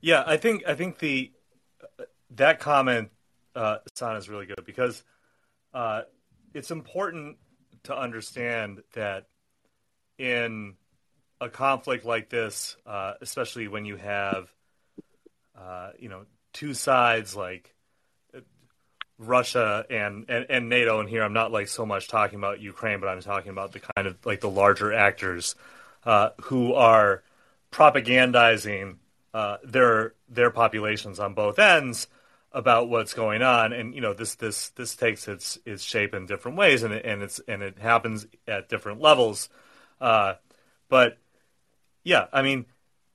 [0.00, 1.32] Yeah, I think I think the
[2.36, 3.10] that comment,
[3.54, 5.02] uh, Sana, is really good because
[5.74, 6.02] uh,
[6.54, 7.36] it's important
[7.84, 9.26] to understand that
[10.18, 10.74] in
[11.40, 14.52] a conflict like this, uh, especially when you have,
[15.58, 17.74] uh, you know, two sides like
[19.18, 23.00] Russia and, and, and NATO, and here I'm not like so much talking about Ukraine,
[23.00, 25.54] but I'm talking about the kind of like the larger actors
[26.04, 27.22] uh, who are
[27.70, 28.96] propagandizing
[29.32, 32.08] uh, their their populations on both ends
[32.52, 36.26] about what's going on, and you know this this this takes its its shape in
[36.26, 39.48] different ways, and it, and it's and it happens at different levels.
[40.00, 40.34] Uh,
[40.88, 41.18] but
[42.02, 42.66] yeah, I mean,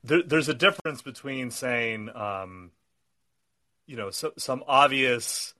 [0.04, 2.70] there, there's a difference between saying, um,
[3.86, 5.54] you know, so, some obvious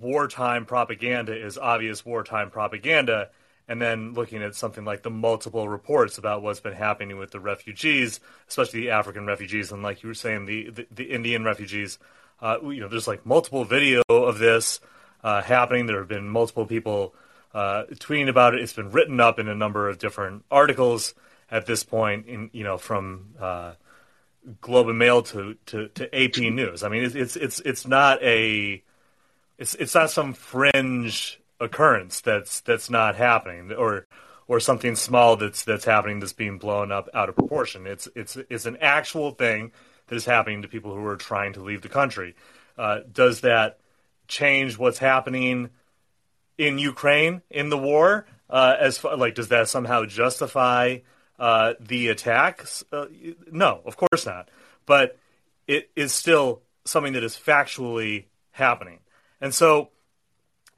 [0.00, 3.30] wartime propaganda is obvious wartime propaganda
[3.68, 7.40] and then looking at something like the multiple reports about what's been happening with the
[7.40, 11.98] refugees, especially the African refugees, and like you were saying, the the, the Indian refugees.
[12.40, 14.80] Uh, you know, there's like multiple video of this
[15.24, 15.86] uh, happening.
[15.86, 17.14] There have been multiple people
[17.54, 18.60] uh, tweeting about it.
[18.60, 21.14] It's been written up in a number of different articles
[21.50, 22.26] at this point.
[22.26, 23.72] In you know, from uh,
[24.60, 26.82] Globe and Mail to, to, to AP News.
[26.82, 28.82] I mean, it's it's it's it's not a
[29.58, 34.06] it's it's not some fringe occurrence that's that's not happening or
[34.48, 37.86] or something small that's that's happening that's being blown up out of proportion.
[37.86, 39.72] It's it's it's an actual thing
[40.06, 42.34] that is happening to people who are trying to leave the country.
[42.78, 43.78] Uh, does that
[44.28, 45.70] change what's happening
[46.58, 48.26] in Ukraine in the war?
[48.48, 50.98] Uh, as far, like, does that somehow justify
[51.38, 52.84] uh, the attacks?
[52.92, 53.06] Uh,
[53.50, 54.48] no, of course not.
[54.84, 55.18] But
[55.66, 59.00] it is still something that is factually happening,
[59.40, 59.90] and so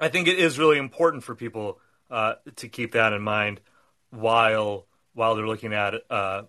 [0.01, 1.81] I think it is really important for people
[2.11, 3.61] uh, to keep that in mind
[4.11, 6.43] while while they're looking at uh,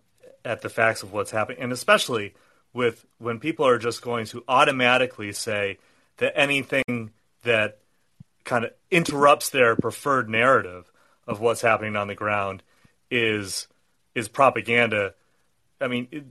[0.46, 2.34] at the facts of what's happening, and especially
[2.74, 5.78] with when people are just going to automatically say
[6.18, 7.12] that anything
[7.44, 7.80] that
[8.44, 10.92] kind of interrupts their preferred narrative
[11.28, 12.64] of what's happening on the ground
[13.10, 13.68] is
[14.16, 15.14] is propaganda.
[15.82, 16.26] I mean, it,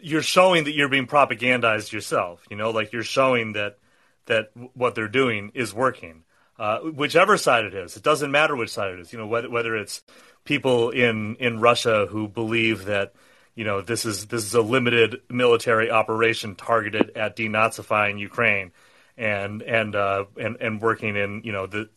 [0.00, 2.44] you're showing that you're being propagandized yourself.
[2.50, 3.78] You know, like you're showing that
[4.26, 6.24] that what they're doing is working
[6.58, 7.96] uh, whichever side it is.
[7.96, 9.12] It doesn't matter which side it is.
[9.12, 10.02] You know, whether, whether it's
[10.44, 13.14] people in, in Russia who believe that
[13.54, 18.70] you know this is this is a limited military operation targeted at denazifying Ukraine
[19.16, 21.88] and and uh, and and working in you know the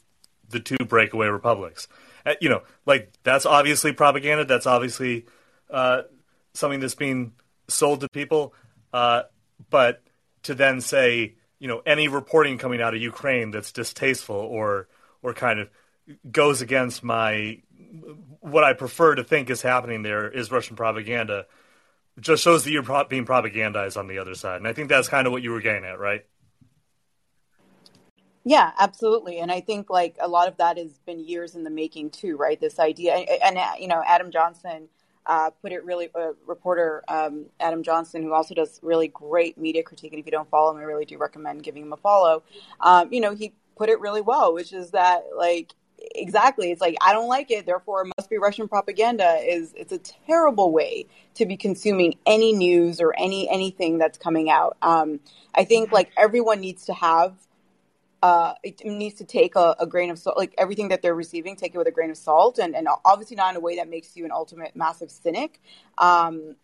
[0.49, 1.87] the two breakaway republics.
[2.25, 4.45] Uh, you know, like that's obviously propaganda.
[4.45, 5.25] That's obviously
[5.69, 6.03] uh,
[6.53, 7.33] something that's being
[7.67, 8.53] sold to people.
[8.93, 9.23] Uh,
[9.69, 10.01] but
[10.43, 14.87] to then say you know any reporting coming out of Ukraine that's distasteful or
[15.21, 15.69] or kind of
[16.31, 17.61] goes against my
[18.39, 21.45] what I prefer to think is happening there is Russian propaganda.
[22.17, 24.89] It just shows that you're pro- being propagandized on the other side, and I think
[24.89, 26.25] that's kind of what you were getting at, right?
[28.45, 31.69] Yeah, absolutely, and I think like a lot of that has been years in the
[31.69, 32.59] making too, right?
[32.59, 34.87] This idea, and, and you know, Adam Johnson
[35.29, 39.83] uh, put it really, uh, reporter um, Adam Johnson, who also does really great media
[39.83, 40.11] critique.
[40.11, 42.41] And if you don't follow him, I really do recommend giving him a follow.
[42.81, 45.73] Um, you know, he put it really well, which is that like
[46.15, 49.91] exactly it's like i don't like it therefore it must be russian propaganda is it's
[49.91, 55.19] a terrible way to be consuming any news or any anything that's coming out um,
[55.55, 57.33] i think like everyone needs to have
[58.21, 61.55] uh, it needs to take a, a, grain of salt, like everything that they're receiving,
[61.55, 63.89] take it with a grain of salt, and, and obviously not in a way that
[63.89, 65.61] makes you an ultimate massive cynic.
[65.97, 66.55] Um,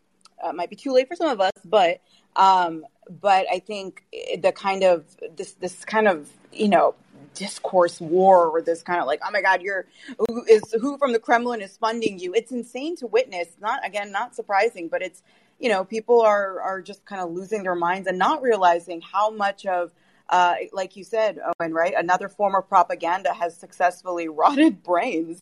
[0.43, 2.01] uh, might be too late for some of us, but
[2.35, 2.85] um,
[3.21, 4.03] but I think
[4.41, 6.95] the kind of this this kind of you know
[7.33, 9.85] discourse war or this kind of like oh my god you're
[10.17, 12.33] who is who from the Kremlin is funding you?
[12.33, 13.47] It's insane to witness.
[13.61, 15.21] Not again, not surprising, but it's
[15.59, 19.29] you know people are are just kind of losing their minds and not realizing how
[19.29, 19.91] much of
[20.29, 21.93] uh, like you said, Eoin, right?
[21.95, 25.41] Another form of propaganda has successfully rotted brains.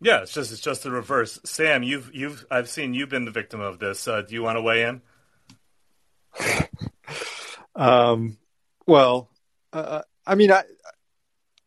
[0.00, 1.40] Yeah, it's just it's just the reverse.
[1.44, 4.06] Sam, you've you've I've seen you've been the victim of this.
[4.06, 5.02] Uh, do you want to weigh in?
[7.74, 8.36] um,
[8.86, 9.30] well,
[9.72, 10.64] uh, I mean, I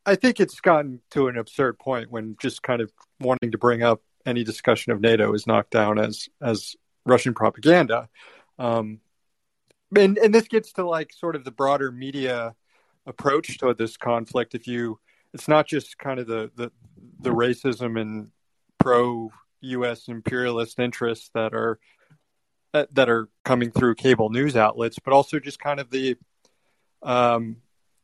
[0.06, 3.82] I think it's gotten to an absurd point when just kind of wanting to bring
[3.82, 8.10] up any discussion of NATO is knocked down as as Russian propaganda.
[8.60, 9.00] Um,
[9.96, 12.56] and and this gets to like sort of the broader media
[13.06, 14.56] approach to this conflict.
[14.56, 15.00] If you,
[15.34, 16.72] it's not just kind of the the,
[17.20, 18.32] the racism and
[18.78, 20.08] pro U.S.
[20.08, 21.80] imperialist interests that are
[22.74, 26.16] that are coming through cable news outlets, but also just kind of the,
[27.02, 27.58] um,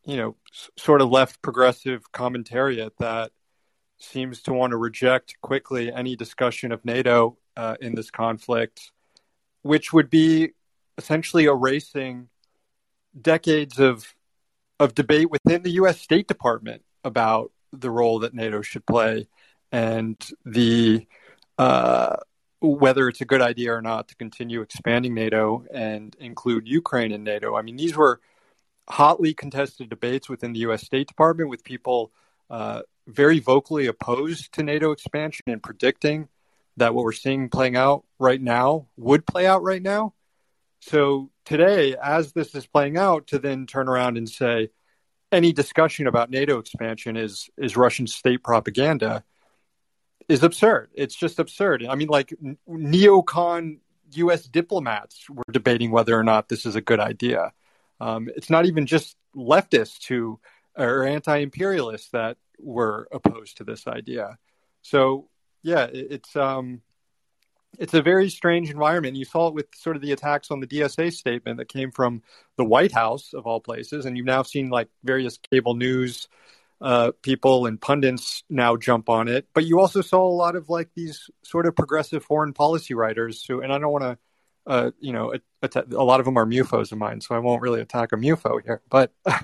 [0.06, 3.32] you know, s- sort of left progressive commentariat that
[3.98, 8.92] seems to want to reject quickly any discussion of NATO uh, in this conflict,
[9.62, 10.54] which would be
[10.98, 12.30] essentially erasing
[13.20, 14.14] decades of
[14.80, 16.02] of debate within the U.S.
[16.02, 19.28] State Department about the role that NATO should play
[19.72, 21.08] and the
[21.58, 22.18] uh,
[22.62, 27.24] whether it's a good idea or not to continue expanding NATO and include Ukraine in
[27.24, 27.56] NATO.
[27.56, 28.22] I mean, these were
[28.90, 30.84] hotly contested debates within the U.S.
[30.84, 32.12] State Department with people
[32.50, 36.30] uh, very vocally opposed to NATO expansion and predicting
[36.78, 40.14] that what we're seeing playing out right now would play out right now.
[40.86, 44.70] So today, as this is playing out, to then turn around and say
[45.32, 49.24] any discussion about NATO expansion is is Russian state propaganda
[50.28, 50.92] is absurd.
[50.94, 51.86] It's just absurd.
[51.86, 52.34] I mean, like
[52.70, 53.80] neocon
[54.16, 54.44] U.S.
[54.44, 57.54] diplomats were debating whether or not this is a good idea.
[58.02, 60.40] Um, it's not even just leftists who
[60.78, 64.38] or anti-imperialists that were opposed to this idea.
[64.82, 65.30] So
[65.62, 66.82] yeah, it, it's um,
[67.80, 69.16] it's a very strange environment.
[69.16, 72.22] You saw it with sort of the attacks on the DSA statement that came from
[72.58, 76.28] the White House of all places, and you've now seen like various cable news
[76.82, 79.48] uh, people and pundits now jump on it.
[79.54, 83.44] But you also saw a lot of like these sort of progressive foreign policy writers
[83.46, 84.18] who, and I don't want to,
[84.66, 87.62] uh, you know, a, a, lot of them are MUFOs of mine, so I won't
[87.62, 88.82] really attack a MUFO here.
[88.90, 89.42] But uh,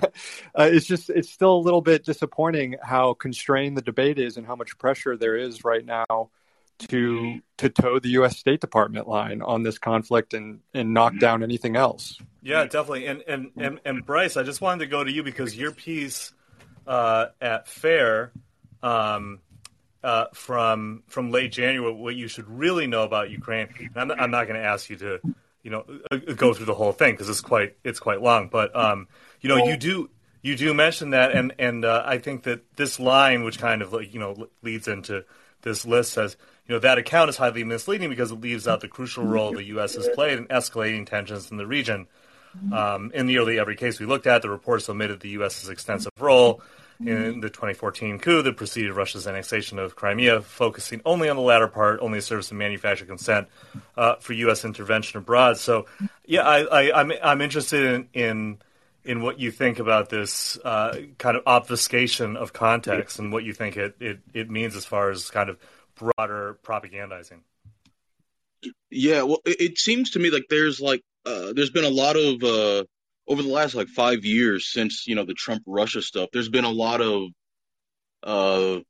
[0.54, 4.56] it's just, it's still a little bit disappointing how constrained the debate is and how
[4.56, 6.30] much pressure there is right now
[6.88, 8.38] to to toe the U.S.
[8.38, 12.18] State Department line on this conflict and and knock down anything else.
[12.42, 13.06] Yeah, definitely.
[13.06, 16.32] And and and, and Bryce, I just wanted to go to you because your piece
[16.86, 18.32] uh, at FAIR
[18.82, 19.40] um,
[20.02, 23.68] uh, from from late January what you should really know about Ukraine.
[23.94, 25.20] I'm, I'm not going to ask you to
[25.62, 28.48] you know uh, go through the whole thing because it's quite it's quite long.
[28.48, 29.08] But um,
[29.40, 30.10] you know you do
[30.42, 33.94] you do mention that, and and uh, I think that this line, which kind of
[34.12, 35.24] you know leads into
[35.62, 36.36] this list, says
[36.70, 39.64] you know that account is highly misleading because it leaves out the crucial role the
[39.64, 39.96] U.S.
[39.96, 42.06] has played in escalating tensions in the region.
[42.72, 46.62] Um, in nearly every case we looked at, the reports omitted the U.S.'s extensive role
[47.00, 51.66] in the 2014 coup that preceded Russia's annexation of Crimea, focusing only on the latter
[51.66, 53.48] part, only serves to manufacture consent
[53.96, 54.64] uh, for U.S.
[54.64, 55.56] intervention abroad.
[55.56, 55.86] So,
[56.24, 58.58] yeah, I, am I'm, I'm interested in, in
[59.02, 63.54] in what you think about this uh, kind of obfuscation of context and what you
[63.54, 65.58] think it, it, it means as far as kind of
[66.00, 67.40] broader propagandizing.
[68.90, 72.16] Yeah, well, it, it seems to me like there's like uh, there's been a lot
[72.16, 72.84] of uh,
[73.28, 76.30] over the last like five years since you know the Trump Russia stuff.
[76.32, 77.28] There's been a lot of
[78.22, 78.80] uh,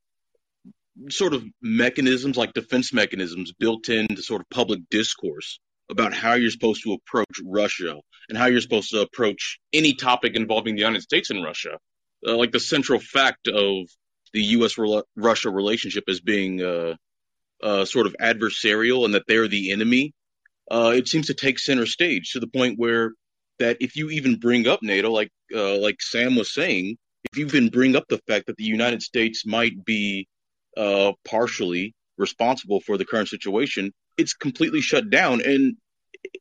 [1.09, 6.51] sort of mechanisms like defense mechanisms built into sort of public discourse about how you're
[6.51, 7.97] supposed to approach Russia
[8.29, 11.79] and how you're supposed to approach any topic involving the United States and Russia.
[12.27, 13.89] Uh, like the central fact of
[14.33, 14.77] the U.S.
[15.17, 16.95] Russia relationship as being uh,
[17.63, 20.13] uh, sort of adversarial and that they're the enemy
[20.71, 23.13] uh, it seems to take center stage to the point where
[23.59, 26.97] that if you even bring up NATO, like uh, like Sam was saying,
[27.31, 30.29] if you even bring up the fact that the United States might be
[30.77, 35.43] uh, partially responsible for the current situation, it's completely shut down.
[35.45, 35.77] And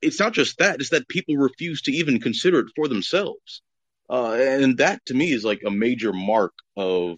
[0.01, 3.61] it's not just that; it's that people refuse to even consider it for themselves.
[4.09, 7.17] Uh, and that, to me, is like a major mark of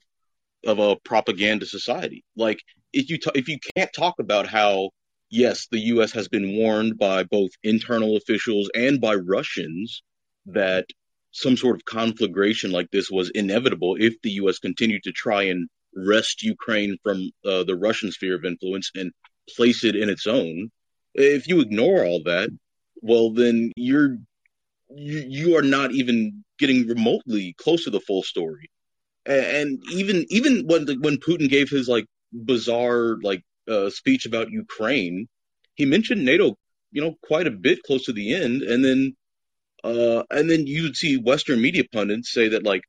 [0.66, 2.24] of a propaganda society.
[2.36, 2.60] Like
[2.94, 4.92] if you t- if you can't talk about how
[5.30, 6.12] yes, the U.S.
[6.12, 10.04] has been warned by both internal officials and by Russians
[10.48, 10.86] that
[11.32, 14.60] some sort of conflagration like this was inevitable if the U.S.
[14.60, 19.12] continued to try and wrest Ukraine from uh, the Russian sphere of influence and
[19.56, 20.70] place it in its own.
[21.14, 22.50] If you ignore all that,
[23.02, 24.18] well, then you're
[24.94, 28.70] you, you are not even getting remotely close to the full story.
[29.26, 35.28] And even even when when Putin gave his like bizarre like uh, speech about Ukraine,
[35.76, 36.56] he mentioned NATO,
[36.92, 39.16] you know, quite a bit close to the end, and then
[39.84, 42.84] uh, and then you'd see Western media pundits say that like,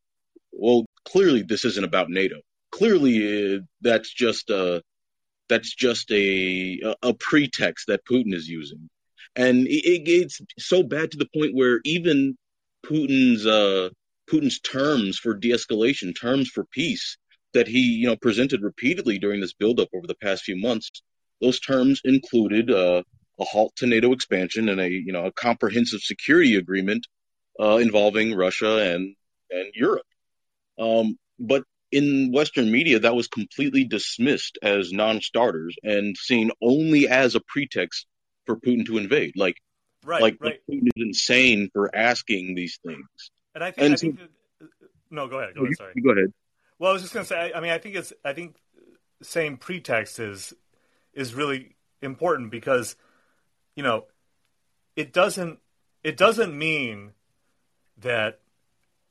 [0.53, 2.37] well, clearly this isn't about NATO.
[2.71, 4.83] Clearly, uh, that's just a
[5.49, 8.89] that's just a a pretext that Putin is using,
[9.37, 12.37] and it, it's so bad to the point where even
[12.87, 13.91] Putin's uh,
[14.31, 17.17] Putin's terms for de-escalation, terms for peace,
[17.55, 20.91] that he, you know, presented repeatedly during this buildup over the past few months.
[21.41, 23.03] Those terms included uh,
[23.39, 27.07] a halt to NATO expansion and a you know a comprehensive security agreement
[27.61, 29.15] uh, involving Russia and
[29.51, 30.07] and Europe.
[30.79, 37.35] Um, but in Western media, that was completely dismissed as non-starters and seen only as
[37.35, 38.07] a pretext
[38.47, 39.35] for Putin to invade.
[39.37, 39.57] Like,
[40.05, 40.61] right, like right.
[40.71, 43.31] Putin is insane for asking these things.
[43.55, 44.25] And I think, And I think so-
[44.61, 44.69] that,
[45.11, 45.55] no, go ahead.
[45.55, 45.77] Go ahead.
[45.77, 45.95] Sorry.
[46.03, 46.33] Go ahead.
[46.79, 47.53] Well, I was just going to say.
[47.53, 48.13] I, I mean, I think it's.
[48.25, 48.57] I think
[49.23, 50.53] saying pretext is
[51.13, 52.97] is really important because
[53.77, 54.07] you know
[54.97, 55.61] it doesn't
[56.03, 57.13] it doesn't mean
[57.99, 58.41] that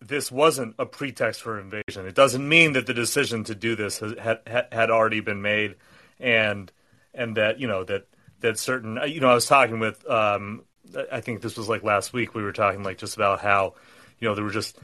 [0.02, 2.06] this wasn't a pretext for invasion.
[2.08, 5.42] It doesn't mean that the decision to do this has, had had had already been
[5.42, 5.76] made,
[6.20, 6.72] and
[7.14, 8.08] and that you know that
[8.42, 10.64] that certain you know I was talking with um,
[11.12, 13.76] I think this was like last week we were talking like just about how
[14.22, 14.80] you know there were just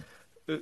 [0.49, 0.57] uh,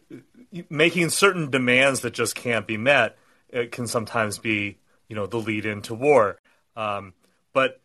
[0.69, 3.17] making certain demands that just can't be met
[3.49, 6.39] it can sometimes be you know the lead into war.
[6.75, 7.13] Um,
[7.53, 7.81] but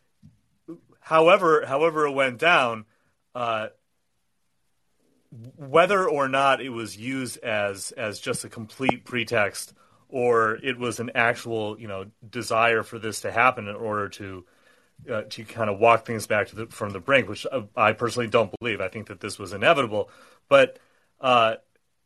[1.00, 2.84] however however it went down
[3.34, 3.68] uh,
[5.56, 9.72] whether or not it was used as as just a complete pretext
[10.08, 14.44] or it was an actual you know desire for this to happen in order to
[15.10, 18.28] uh, to kind of walk things back the, from the brink, which uh, I personally
[18.28, 18.80] don't believe.
[18.80, 20.10] I think that this was inevitable,
[20.48, 20.78] but
[21.20, 21.56] uh,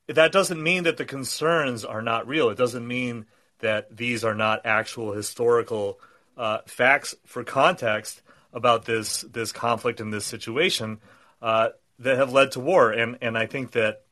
[0.08, 2.50] that doesn't mean that the concerns are not real.
[2.50, 3.26] It doesn't mean
[3.60, 5.98] that these are not actual historical
[6.36, 8.22] uh, facts for context
[8.52, 11.00] about this this conflict and this situation
[11.42, 12.90] uh, that have led to war.
[12.92, 14.02] And and I think that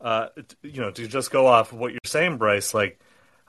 [0.00, 0.28] uh,
[0.62, 3.00] you know to just go off of what you're saying, Bryce, like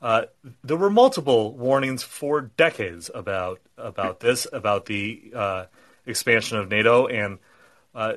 [0.01, 0.23] uh,
[0.63, 5.65] there were multiple warnings for decades about about this, about the uh,
[6.05, 7.37] expansion of NATO, and
[7.93, 8.13] uh,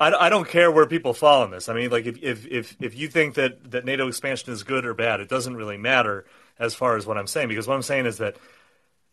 [0.00, 1.68] I, I don't care where people fall on this.
[1.68, 4.84] I mean, like if, if if if you think that that NATO expansion is good
[4.84, 6.24] or bad, it doesn't really matter
[6.58, 8.36] as far as what I'm saying, because what I'm saying is that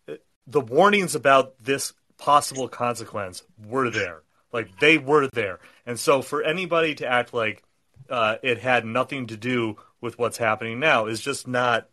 [0.10, 0.14] uh,
[0.48, 6.42] the warnings about this possible consequence were there, like they were there, and so for
[6.42, 7.62] anybody to act like
[8.10, 11.90] uh, it had nothing to do with what's happening now is just not.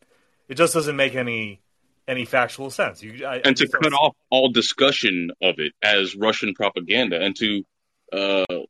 [0.48, 1.62] It just doesn't make any
[2.06, 3.02] any factual sense.
[3.02, 6.54] You I, and to I just don't cut off all discussion of it as Russian
[6.54, 7.64] propaganda and to
[8.12, 8.60] uh,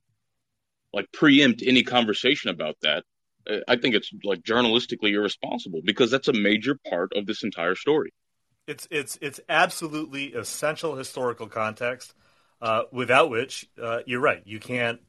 [0.93, 3.05] like preempt any conversation about that,
[3.51, 7.75] uh, I think it's like journalistically irresponsible because that's a major part of this entire
[7.75, 8.13] story.
[8.67, 12.15] it's it's it's absolutely essential historical context,
[12.61, 14.43] uh, without which uh, you're right.
[14.45, 15.01] You can't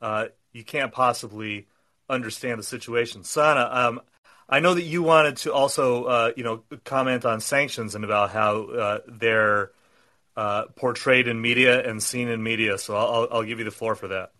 [0.00, 1.66] uh, you can't possibly
[2.08, 3.24] understand the situation.
[3.24, 4.00] Sana, um,
[4.48, 8.30] I know that you wanted to also uh, you know comment on sanctions and about
[8.30, 9.72] how uh, they're
[10.36, 12.78] uh, portrayed in media and seen in media.
[12.78, 14.32] So I'll, I'll, give you the floor for that.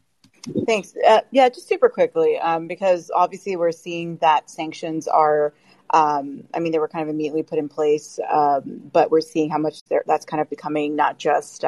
[0.67, 0.95] Thanks.
[1.07, 5.53] Uh, yeah, just super quickly, um, because obviously we're seeing that sanctions are.
[5.91, 9.51] Um, I mean, they were kind of immediately put in place, um, but we're seeing
[9.51, 11.65] how much that's kind of becoming not just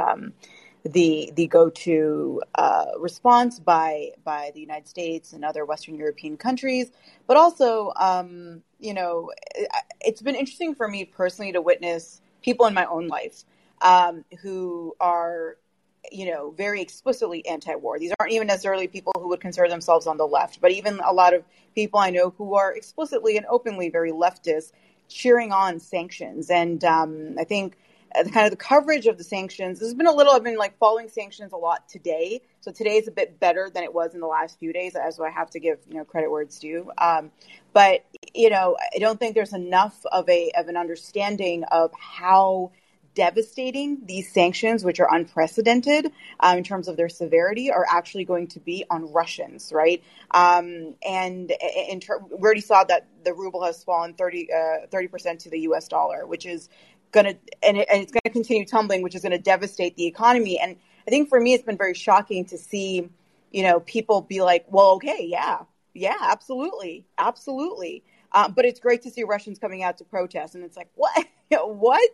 [0.85, 6.91] the the go-to uh, response by by the United States and other Western European countries,
[7.27, 9.69] but also, um, you know, it-
[10.01, 13.45] it's been interesting for me personally to witness people in my own life
[13.81, 15.57] um, who are
[16.13, 17.99] you know, very explicitly anti-war.
[17.99, 21.13] These aren't even necessarily people who would consider themselves on the left, but even a
[21.13, 24.73] lot of people I know who are explicitly and openly very leftist,
[25.09, 26.51] cheering on sanctions.
[26.51, 27.77] And um, I think
[28.15, 30.33] kind of the coverage of the sanctions has been a little.
[30.33, 33.83] I've been like following sanctions a lot today, so today is a bit better than
[33.83, 36.31] it was in the last few days, as I have to give you know credit
[36.31, 36.91] where it's due.
[36.99, 37.31] Um,
[37.73, 38.05] but
[38.35, 42.73] you know, I don't think there's enough of a of an understanding of how
[43.15, 46.11] devastating these sanctions, which are unprecedented
[46.41, 50.03] um, in terms of their severity, are actually going to be on Russians, right?
[50.33, 51.53] Um, and
[52.01, 55.89] ter- we already saw that the ruble has fallen 30 uh, percent to the U.S.
[55.89, 56.69] dollar, which is
[57.15, 59.97] going to and, it, and it's going to continue tumbling, which is going to devastate
[59.97, 60.59] the economy.
[60.59, 63.09] And I think for me, it's been very shocking to see,
[63.53, 65.61] you know, people be like, "Well, okay, yeah,
[65.95, 68.03] yeah, absolutely, absolutely."
[68.35, 71.27] Um, but it's great to see Russians coming out to protest, and it's like, what,
[71.49, 72.11] what?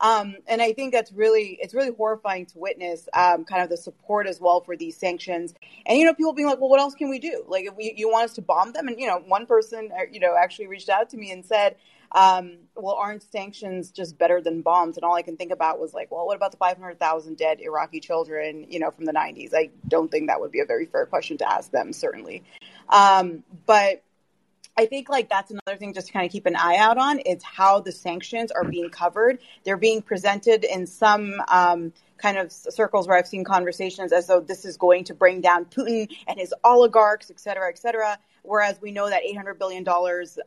[0.00, 3.76] Um, and I think that's really, it's really horrifying to witness, um, kind of the
[3.76, 5.54] support as well for these sanctions.
[5.86, 7.44] And you know, people being like, well, what else can we do?
[7.46, 8.88] Like, if we, you want us to bomb them?
[8.88, 11.76] And you know, one person, uh, you know, actually reached out to me and said,
[12.12, 14.96] um, well, aren't sanctions just better than bombs?
[14.96, 18.00] And all I can think about was like, well, what about the 500,000 dead Iraqi
[18.00, 19.50] children, you know, from the 90s?
[19.54, 22.42] I don't think that would be a very fair question to ask them, certainly.
[22.88, 24.02] Um, but
[24.76, 27.18] I think like that's another thing just to kind of keep an eye out on
[27.18, 29.38] is how the sanctions are being covered.
[29.64, 34.40] They're being presented in some um, kind of circles where I've seen conversations as though
[34.40, 38.18] this is going to bring down Putin and his oligarchs, et cetera, et cetera.
[38.42, 39.86] Whereas we know that $800 billion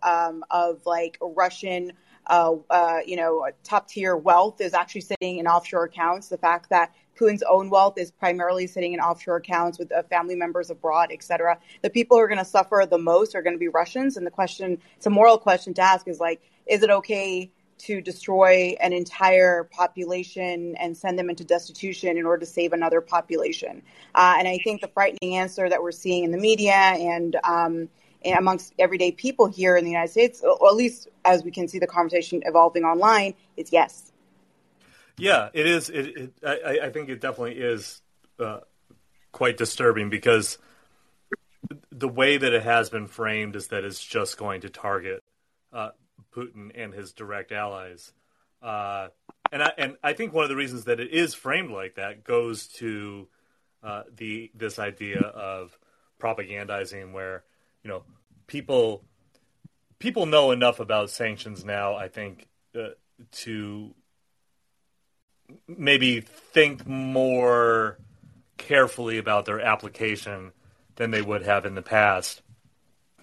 [0.04, 1.94] um, of like Russian
[2.28, 6.30] uh, uh, you know, top tier wealth is actually sitting in offshore accounts.
[6.30, 10.36] The fact that Putin's own wealth is primarily sitting in offshore accounts with uh, family
[10.36, 11.58] members abroad, et cetera.
[11.82, 14.18] The people who are going to suffer the most are going to be Russians.
[14.18, 17.52] And the question, it's a moral question to ask is like, is it okay
[17.86, 23.02] to destroy an entire population and send them into destitution in order to save another
[23.02, 23.82] population?
[24.16, 27.90] Uh, and I think the frightening answer that we're seeing in the media and, um,
[28.24, 31.68] and amongst everyday people here in the United States, or at least as we can
[31.68, 34.12] see the conversation evolving online, is yes.
[35.18, 35.90] Yeah, it is.
[35.90, 38.02] It, it I, I, think it definitely is
[38.40, 38.62] uh,
[39.32, 40.58] quite disturbing because
[41.92, 45.22] the way that it has been framed is that it's just going to target
[45.72, 45.90] uh,
[46.36, 48.12] Putin and his direct allies.
[48.62, 49.10] Uh,
[49.52, 52.24] and I and I think one of the reasons that it is framed like that
[52.24, 53.28] goes to
[53.84, 55.78] uh, the this idea of
[56.20, 57.44] propagandizing, where
[57.84, 58.04] you know
[58.48, 59.04] people
[60.00, 61.96] people know enough about sanctions now.
[61.96, 62.90] I think uh,
[63.32, 63.94] to
[65.68, 68.00] maybe think more
[68.58, 70.52] carefully about their application
[70.96, 72.42] than they would have in the past.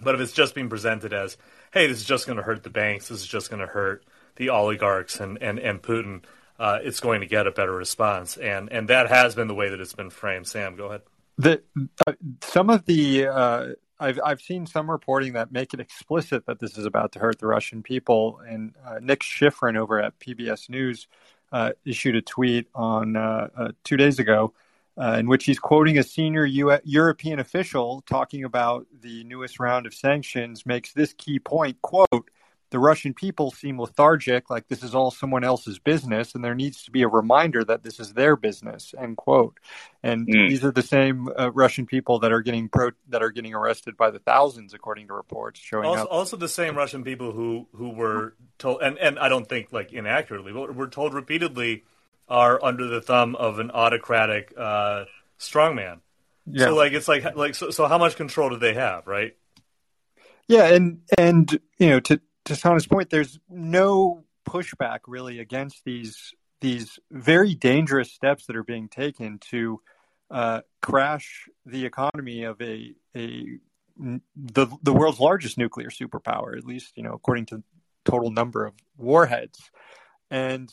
[0.01, 1.37] But if it's just being presented as,
[1.71, 4.03] hey, this is just going to hurt the banks, this is just going to hurt
[4.35, 6.23] the oligarchs and, and, and Putin,
[6.59, 8.37] uh, it's going to get a better response.
[8.37, 10.47] And, and that has been the way that it's been framed.
[10.47, 11.01] Sam, go ahead.
[11.37, 11.61] The,
[12.05, 12.13] uh,
[12.43, 13.67] some of the, uh,
[13.99, 17.39] I've, I've seen some reporting that make it explicit that this is about to hurt
[17.39, 18.41] the Russian people.
[18.47, 21.07] And uh, Nick Schifrin over at PBS News
[21.51, 24.53] uh, issued a tweet on uh, two days ago
[24.97, 29.85] uh, in which he's quoting a senior U- European official talking about the newest round
[29.85, 30.65] of sanctions.
[30.65, 32.29] Makes this key point: "quote
[32.71, 36.83] the Russian people seem lethargic, like this is all someone else's business, and there needs
[36.83, 39.59] to be a reminder that this is their business." End quote.
[40.03, 40.49] And mm.
[40.49, 43.95] these are the same uh, Russian people that are getting pro- that are getting arrested
[43.95, 46.07] by the thousands, according to reports showing also, up.
[46.11, 49.93] Also, the same Russian people who who were told, and and I don't think like
[49.93, 51.83] inaccurately, but were told repeatedly
[52.31, 55.03] are under the thumb of an autocratic uh,
[55.37, 55.99] strongman.
[56.49, 56.67] Yeah.
[56.67, 59.35] So like it's like like so, so how much control do they have, right?
[60.47, 66.33] Yeah, and and you know to to Sana's point, there's no pushback really against these
[66.61, 69.81] these very dangerous steps that are being taken to
[70.31, 73.59] uh, crash the economy of a a
[74.35, 77.61] the the world's largest nuclear superpower, at least you know according to
[78.05, 79.69] total number of warheads,
[80.31, 80.71] and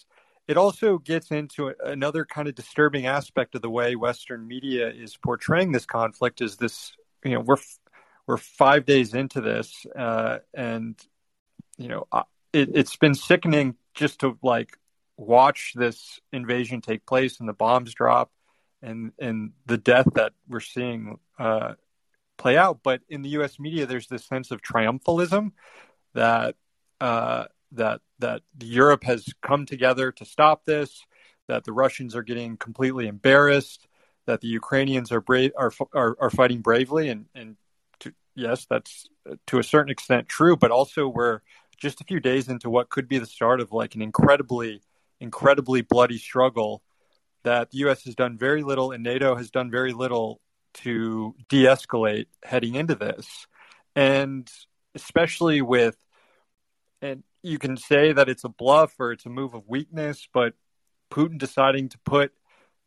[0.48, 5.16] it also gets into another kind of disturbing aspect of the way Western media is
[5.16, 6.40] portraying this conflict.
[6.40, 6.92] Is this
[7.22, 7.58] you know we're
[8.26, 10.96] we're five days into this, uh, and
[11.76, 12.06] you know,
[12.52, 14.76] it, it's been sickening just to like
[15.18, 18.30] watch this invasion take place and the bombs drop
[18.82, 21.74] and and the death that we're seeing uh,
[22.38, 22.80] play out.
[22.82, 23.60] But in the U.S.
[23.60, 25.52] media, there's this sense of triumphalism
[26.14, 26.56] that
[27.00, 31.02] uh, that that Europe has come together to stop this,
[31.48, 33.86] that the Russians are getting completely embarrassed,
[34.26, 37.56] that the Ukrainians are brave are are, are fighting bravely, and and
[38.00, 41.40] to, yes, that's uh, to a certain extent true, but also we're
[41.78, 44.82] just a few days into what could be the start of like an incredibly,
[45.20, 46.82] incredibly bloody struggle
[47.44, 48.04] that the U.S.
[48.04, 50.40] has done very little and NATO has done very little
[50.74, 53.46] to de escalate heading into this.
[53.94, 54.50] And
[54.94, 55.96] especially with,
[57.00, 60.54] and you can say that it's a bluff or it's a move of weakness, but
[61.10, 62.32] Putin deciding to put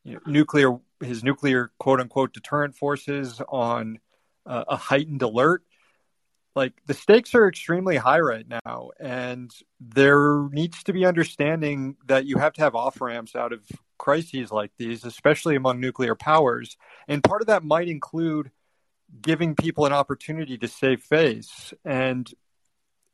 [0.04, 4.00] you know, nuclear, his nuclear quote unquote deterrent forces on
[4.46, 5.64] uh, a heightened alert
[6.56, 8.90] like the stakes are extremely high right now.
[9.00, 13.62] And there needs to be understanding that you have to have off ramps out of
[13.98, 16.78] crises like these especially among nuclear powers.
[17.08, 18.52] And part of that might include
[19.22, 21.74] giving people an opportunity to save face.
[21.86, 22.32] And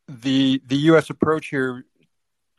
[0.07, 1.85] the the US approach here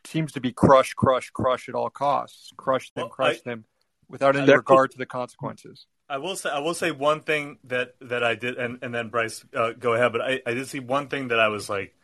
[0.05, 3.65] seems to be crush crush crush at all costs crush them well, crush I, them
[4.07, 7.93] without any regard to the consequences I will say I will say one thing that,
[8.01, 10.11] that I did, and, and then Bryce, uh, go ahead.
[10.11, 11.95] But I, I did see one thing that I was like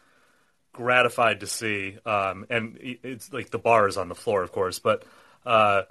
[0.72, 4.78] gratified to see, um, and it's like the bar is on the floor, of course,
[4.78, 5.04] but
[5.44, 5.84] uh,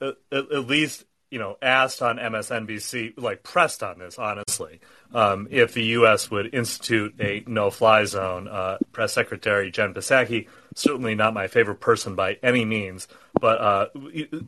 [0.00, 4.80] at, at, least you know asked on MSNBC, like pressed on this, honestly,
[5.14, 6.30] um, if the U.S.
[6.30, 8.48] would institute a no-fly zone.
[8.48, 13.08] Uh, Press Secretary Jen Psaki, certainly not my favorite person by any means,
[13.40, 13.86] but uh,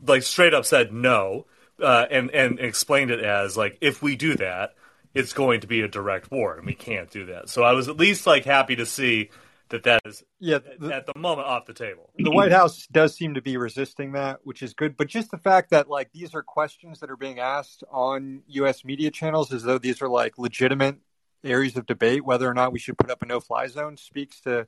[0.05, 1.45] like straight up said no
[1.81, 4.75] uh, and and explained it as like if we do that,
[5.13, 7.49] it's going to be a direct war, and we can't do that.
[7.49, 9.29] So I was at least like happy to see
[9.69, 12.11] that that is yeah the, at the moment off the table.
[12.17, 14.95] The White House does seem to be resisting that, which is good.
[14.97, 18.85] But just the fact that like these are questions that are being asked on U.S.
[18.85, 20.97] media channels as though these are like legitimate
[21.43, 24.67] areas of debate, whether or not we should put up a no-fly zone, speaks to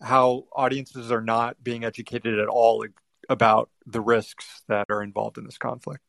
[0.00, 2.84] how audiences are not being educated at all
[3.28, 6.00] about the risks that are involved in this conflict.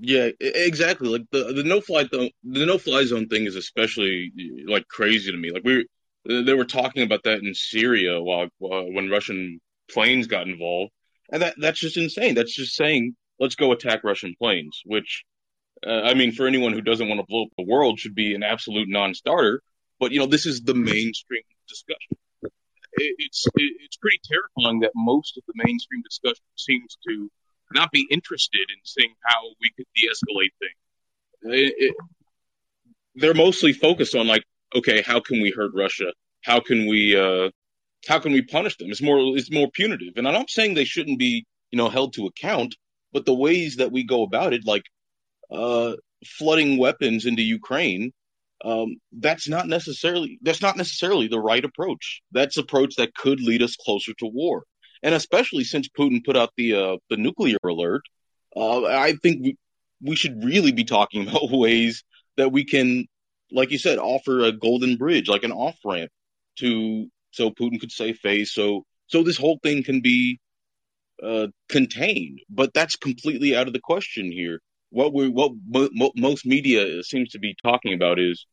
[0.00, 1.08] Yeah, exactly.
[1.08, 4.32] Like the the no fly the, the no fly zone thing is especially
[4.66, 5.50] like crazy to me.
[5.50, 5.86] Like we
[6.24, 9.60] they were talking about that in Syria while uh, when Russian
[9.90, 10.92] planes got involved,
[11.30, 12.34] and that that's just insane.
[12.34, 15.24] That's just saying let's go attack Russian planes, which
[15.86, 18.34] uh, I mean for anyone who doesn't want to blow up the world should be
[18.34, 19.62] an absolute non-starter.
[19.98, 22.18] But you know this is the mainstream discussion.
[22.42, 27.30] It, it's it, it's pretty terrifying that most of the mainstream discussion seems to
[27.74, 30.76] not be interested in seeing how we could de-escalate things.
[31.44, 31.94] It,
[33.14, 34.44] they're mostly focused on like,
[34.74, 36.12] okay, how can we hurt Russia?
[36.42, 37.50] How can we, uh,
[38.08, 38.90] how can we punish them?
[38.90, 40.14] It's more, it's more punitive.
[40.16, 42.74] And I'm not saying they shouldn't be, you know, held to account,
[43.12, 44.84] but the ways that we go about it, like,
[45.50, 45.94] uh,
[46.24, 48.12] flooding weapons into Ukraine,
[48.64, 52.22] um, that's not necessarily that's not necessarily the right approach.
[52.30, 54.64] That's approach that could lead us closer to war
[55.02, 58.02] and especially since Putin put out the uh, the nuclear alert,
[58.56, 59.56] uh, I think we,
[60.00, 62.04] we should really be talking about ways
[62.36, 63.06] that we can,
[63.52, 66.10] like you said, offer a golden bridge, like an off ramp
[66.58, 70.40] to so Putin could save face, so so this whole thing can be
[71.22, 72.40] uh, contained.
[72.50, 74.60] But that's completely out of the question here.
[74.90, 78.46] What we what mo- most media seems to be talking about is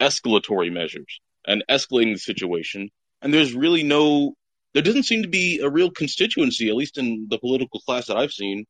[0.00, 2.90] escalatory measures and escalating the situation,
[3.22, 4.34] and there's really no
[4.72, 8.16] there doesn't seem to be a real constituency, at least in the political class that
[8.16, 8.64] I've seen,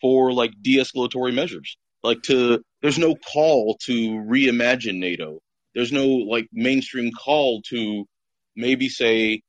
[0.00, 1.76] for like de-escalatory measures.
[2.02, 5.40] Like to, there's no call to reimagine NATO.
[5.74, 8.06] There's no like mainstream call to
[8.56, 9.42] maybe say,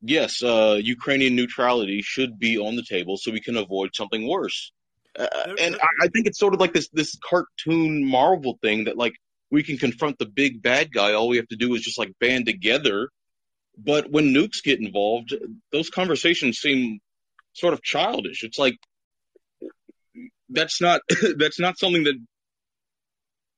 [0.00, 4.72] yes, uh, Ukrainian neutrality should be on the table so we can avoid something worse.
[5.18, 8.96] Uh, and I, I think it's sort of like this this cartoon Marvel thing that
[8.96, 9.14] like
[9.50, 11.12] we can confront the big bad guy.
[11.12, 13.10] All we have to do is just like band together
[13.76, 15.34] but when nukes get involved,
[15.70, 17.00] those conversations seem
[17.52, 18.44] sort of childish.
[18.44, 18.76] It's like
[20.52, 21.00] that's not
[21.38, 22.14] that's not something that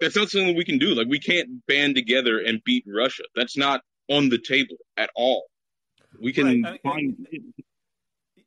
[0.00, 0.94] that's not something we can do.
[0.94, 3.24] Like we can't band together and beat Russia.
[3.34, 5.44] That's not on the table at all.
[6.20, 6.64] We can right.
[6.64, 7.26] I mean, find.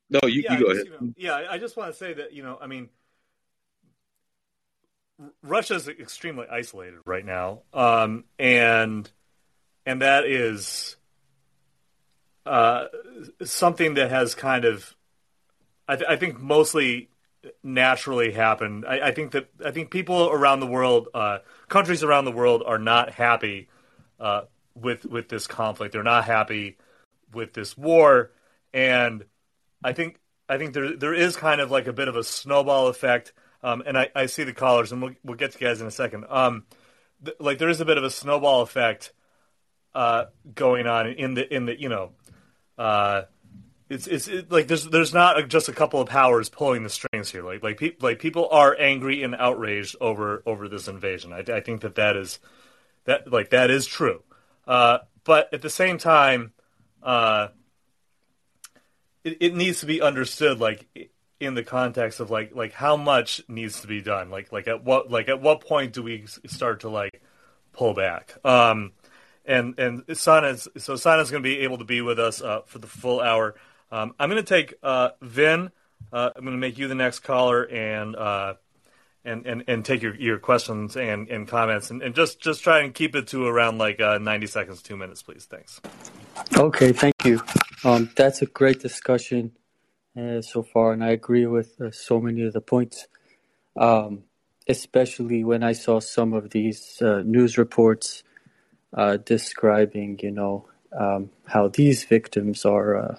[0.10, 0.86] No, you, yeah, you go ahead.
[0.86, 2.90] You know, yeah, I just want to say that you know, I mean,
[5.42, 9.10] Russia's extremely isolated right now, um, and
[9.86, 10.96] and that is
[12.46, 12.86] uh,
[13.44, 14.96] something that has kind of,
[15.88, 17.10] I, th- I think, mostly
[17.64, 18.86] naturally happen.
[18.88, 22.64] I, I, think that I think people around the world, uh, countries around the world,
[22.66, 23.68] are not happy
[24.20, 24.42] uh,
[24.76, 25.94] with with this conflict.
[25.94, 26.78] They're not happy
[27.34, 28.32] with this war,
[28.74, 29.26] and
[29.84, 30.20] I think
[30.50, 33.34] I think there there is kind of like a bit of a snowball effect.
[33.64, 35.88] Um, and I, I see the callers, and we'll, we'll get to you guys in
[35.88, 36.26] a second.
[36.30, 36.66] Um,
[37.26, 39.14] th- like there is a bit of a snowball effect
[39.96, 42.12] uh, going on in the in the you know
[42.78, 43.24] uh,
[43.90, 46.90] it's it's it, like there's there's not a, just a couple of powers pulling the
[46.90, 47.44] strings here.
[47.44, 51.34] Like like people like people are angry and outraged over over this invasion.
[51.34, 52.40] I, I think that that is
[53.06, 54.24] that like that is true.
[54.68, 56.52] Uh, but at the same time,
[57.02, 57.48] uh,
[59.24, 60.88] it, it needs to be understood like
[61.40, 64.30] in the context of like like how much needs to be done.
[64.30, 67.22] Like like at what like at what point do we start to like
[67.74, 68.36] pull back?
[68.44, 68.92] Um,
[69.46, 72.80] and and Sana's so Sana's going to be able to be with us uh, for
[72.80, 73.56] the full hour.
[73.92, 75.72] Um, I'm going to take uh, Vin.
[76.12, 78.56] Uh, I'm going to make you the next caller and uh,
[79.26, 82.82] and, and and take your, your questions and, and comments and, and just just try
[82.82, 85.46] and keep it to around like uh, 90 seconds, two minutes, please.
[85.46, 85.82] Thanks.
[86.56, 87.42] Okay, thank you.
[87.84, 89.52] Um, that's a great discussion
[90.20, 93.08] uh, so far, and I agree with so many of the points.
[93.76, 94.24] Um,
[94.70, 98.24] especially when I saw some of these news reports
[98.94, 100.66] uh, describing, you know,
[100.98, 103.16] um, how these victims are uh,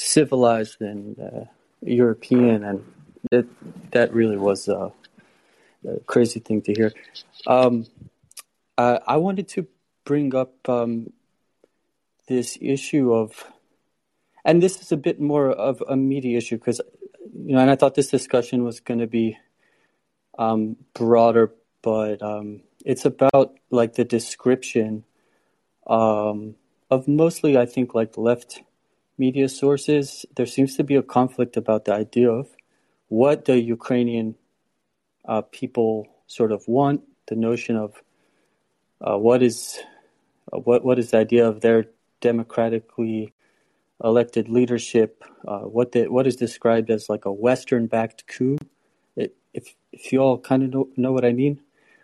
[0.00, 1.44] civilized and uh,
[1.82, 2.84] European, and
[3.30, 3.46] it,
[3.92, 4.92] that really was a,
[5.86, 6.92] a, crazy thing to hear.
[7.46, 7.86] Um,
[8.78, 9.66] I wanted to
[10.04, 11.12] bring up um,
[12.28, 13.44] this issue of,
[14.44, 16.80] and this is a bit more of a media issue because,
[17.34, 19.36] you know, and I thought this discussion was going to be
[20.38, 25.04] um, broader, but um, it's about like the description
[25.86, 26.54] um,
[26.90, 28.62] of mostly, I think, like left
[29.20, 30.24] media sources.
[30.36, 32.48] There seems to be a conflict about the idea of
[33.08, 34.28] what the Ukrainian
[35.32, 37.90] uh, people sort of want, the notion of
[39.06, 39.58] uh, what is
[40.52, 41.80] uh, what what is the idea of their
[42.20, 43.32] democratically
[44.02, 48.56] elected leadership, uh, what the, what is described as like a Western-backed coup.
[49.16, 51.60] It, if if you all kind of know, know what I mean,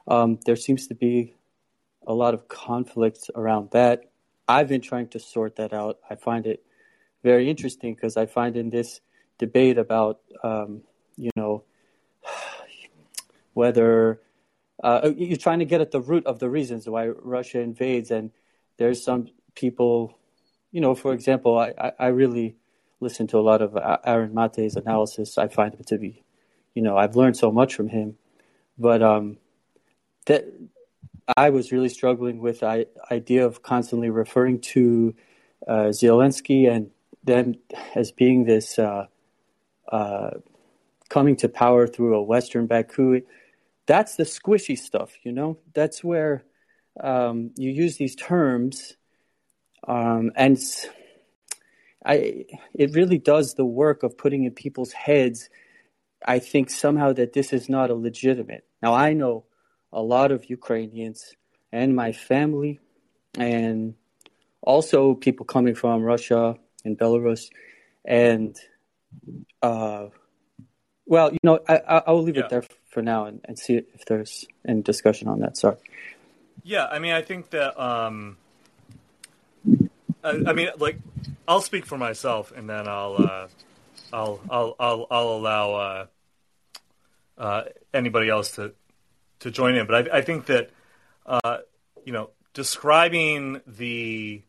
[0.07, 1.35] um, there seems to be
[2.07, 3.97] a lot of conflict around that.
[4.47, 5.99] I've been trying to sort that out.
[6.11, 6.66] I find it
[7.27, 9.01] very interesting because I find in this
[9.37, 10.83] debate about, um,
[11.16, 11.64] you know,
[13.55, 14.20] whether
[14.85, 18.31] uh, you're trying to get at the root of the reasons why Russia invades, and
[18.77, 20.16] there's some people,
[20.70, 22.55] you know, for example, I, I, really
[23.01, 25.37] listen to a lot of Aaron Maté's analysis.
[25.37, 26.22] I find him to be,
[26.74, 28.16] you know, I've learned so much from him,
[28.79, 29.39] but um,
[30.27, 30.45] that
[31.37, 35.14] I was really struggling with the idea of constantly referring to
[35.66, 36.91] uh, Zelensky and
[37.27, 37.55] them
[37.95, 39.07] as being this uh,
[39.91, 40.31] uh,
[41.09, 43.22] coming to power through a Western backed coup.
[43.87, 45.59] That's the squishy stuff, you know.
[45.74, 46.45] That's where
[47.01, 48.97] um, you use these terms,
[49.87, 50.59] um, and
[52.05, 55.49] I it really does the work of putting in people's heads.
[56.27, 58.64] I think somehow that this is not a legitimate.
[58.83, 59.45] Now I know
[59.93, 61.35] a lot of Ukrainians
[61.70, 62.81] and my family,
[63.39, 63.95] and
[64.62, 66.57] also people coming from Russia
[66.87, 67.51] and Belarus,
[68.05, 68.57] and
[69.62, 70.07] uh,
[71.07, 72.45] well, you know, I, I will leave yeah.
[72.45, 75.57] it there for now and, and see if there's any discussion on that.
[75.57, 75.76] Sorry.
[76.62, 78.39] Yeah, I mean, I think that um,
[80.24, 80.99] I, I mean, like,
[81.47, 83.49] I'll speak for myself, and then I'll uh,
[84.12, 86.07] I'll I'll I'll I'll allow uh,
[87.39, 87.62] uh,
[87.95, 88.72] anybody else to
[89.41, 89.87] to join in.
[89.87, 90.70] But I, I think that
[91.24, 91.59] uh,
[92.05, 94.43] you know, describing the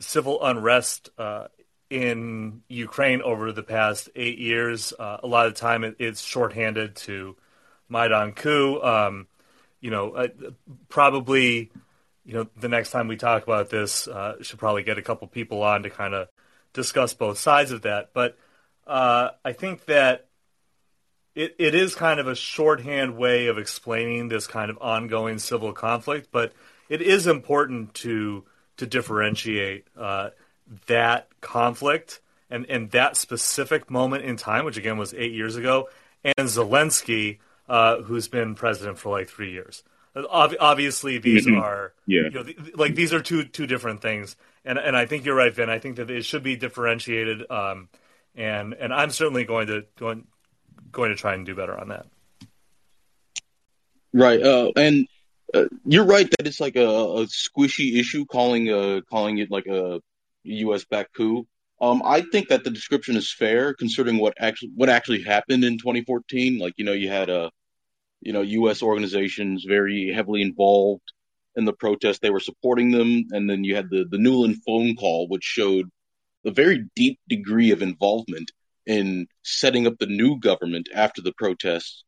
[0.00, 1.48] civil unrest uh,
[1.90, 6.22] in Ukraine over the past eight years, uh, a lot of the time it, it's
[6.22, 7.36] shorthanded to
[7.88, 8.80] Maidan coup.
[8.82, 9.26] Um,
[9.80, 10.28] you know, uh,
[10.88, 11.70] probably,
[12.24, 15.28] you know, the next time we talk about this, uh, should probably get a couple
[15.28, 16.28] people on to kind of
[16.72, 18.10] discuss both sides of that.
[18.14, 18.38] But
[18.86, 20.28] uh, I think that
[21.34, 25.72] it, it is kind of a shorthand way of explaining this kind of ongoing civil
[25.72, 26.52] conflict, but
[26.88, 28.44] it is important to
[28.76, 30.30] to differentiate uh,
[30.86, 35.88] that conflict and, and that specific moment in time, which again was eight years ago,
[36.24, 37.38] and Zelensky,
[37.68, 39.82] uh, who's been president for like three years.
[40.14, 41.58] obviously, these mm-hmm.
[41.58, 42.22] are yeah.
[42.22, 42.44] you know,
[42.76, 45.70] like these are two two different things, and and I think you're right, Vin.
[45.70, 47.88] I think that it should be differentiated, um,
[48.34, 50.26] and and I'm certainly going to going
[50.92, 52.06] going to try and do better on that.
[54.12, 55.08] Right, uh, and
[55.52, 59.66] uh, you're right that it's like a, a squishy issue calling uh calling it like
[59.66, 60.00] a
[60.44, 60.84] U.S.
[60.84, 61.46] backed coup.
[61.80, 65.78] Um, I think that the description is fair considering what actually what actually happened in
[65.78, 66.58] 2014.
[66.58, 67.50] Like you know, you had a
[68.20, 68.82] you know U.S.
[68.82, 71.12] organizations very heavily involved
[71.56, 72.22] in the protest.
[72.22, 75.90] They were supporting them, and then you had the the Nuland phone call, which showed
[76.44, 78.50] a very deep degree of involvement
[78.86, 82.04] in setting up the new government after the protests.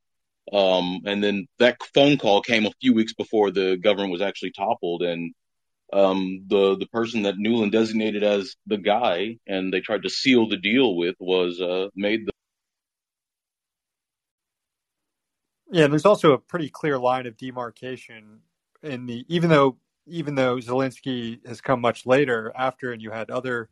[0.52, 4.52] Um, and then that phone call came a few weeks before the government was actually
[4.52, 5.34] toppled, and
[5.92, 10.48] um, the the person that Nuland designated as the guy, and they tried to seal
[10.48, 12.32] the deal with, was uh, made the.
[15.70, 18.40] Yeah, there's also a pretty clear line of demarcation
[18.82, 19.76] in the even though
[20.06, 23.68] even though Zelensky has come much later after, and you had other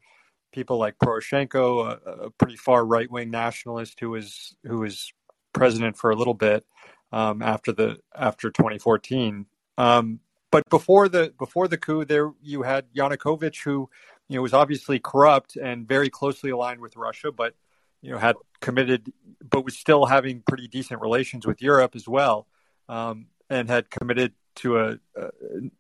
[0.53, 5.13] people like Poroshenko, a, a pretty far right wing nationalist who was who was
[5.53, 6.65] president for a little bit
[7.13, 9.47] um, after the after 2014.
[9.79, 10.21] Um,
[10.55, 13.91] but before the before the coup, there you had Yanukovych, who
[14.29, 17.57] you know was obviously corrupt and very closely aligned with Russia, but
[18.03, 19.13] you know had committed,
[19.51, 22.47] but was still having pretty decent relations with Europe as well,
[22.89, 24.33] um, and had committed
[24.63, 25.31] to a, a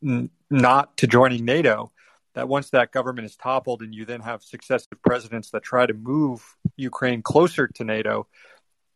[0.02, 1.92] n- not to joining NATO
[2.34, 5.94] that once that government is toppled and you then have successive presidents that try to
[5.94, 8.26] move Ukraine closer to NATO,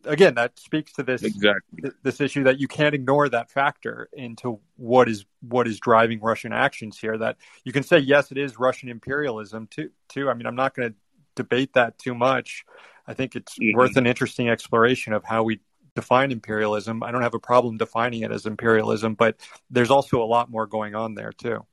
[0.04, 1.90] again, that speaks to this exactly.
[2.02, 6.52] this issue that you can't ignore that factor into what is what is driving Russian
[6.52, 7.18] actions here.
[7.18, 9.90] That you can say yes, it is Russian imperialism too.
[10.08, 10.30] Too.
[10.30, 10.94] I mean, I'm not going to
[11.34, 12.64] debate that too much.
[13.06, 13.76] I think it's mm-hmm.
[13.76, 15.60] worth an interesting exploration of how we
[15.94, 17.02] define imperialism.
[17.02, 19.36] I don't have a problem defining it as imperialism, but
[19.70, 21.64] there's also a lot more going on there too.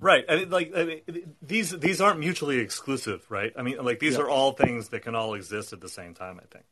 [0.00, 0.24] Right.
[0.28, 3.52] I mean, like I mean, these these aren't mutually exclusive, right?
[3.56, 4.20] I mean, like these yeah.
[4.20, 6.38] are all things that can all exist at the same time.
[6.40, 6.64] I think.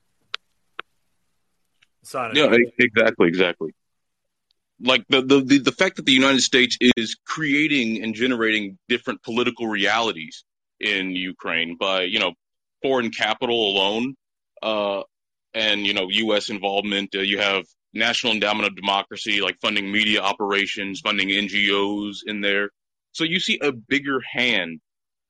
[2.06, 2.36] Sonic.
[2.36, 3.74] Yeah, exactly, exactly.
[4.80, 9.22] Like the, the the the fact that the United States is creating and generating different
[9.22, 10.44] political realities
[10.80, 12.32] in Ukraine by you know
[12.82, 14.14] foreign capital alone,
[14.62, 15.02] uh,
[15.54, 16.50] and you know U.S.
[16.50, 17.14] involvement.
[17.14, 22.70] Uh, you have National Endowment of Democracy, like funding media operations, funding NGOs in there.
[23.12, 24.80] So you see a bigger hand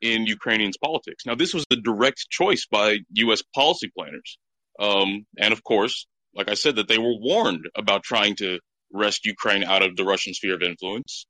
[0.00, 1.24] in Ukrainians' politics.
[1.24, 3.42] Now, this was a direct choice by U.S.
[3.54, 4.38] policy planners.
[4.78, 6.06] Um, and of course,
[6.36, 8.60] like I said, that they were warned about trying to
[8.92, 11.26] wrest Ukraine out of the Russian sphere of influence.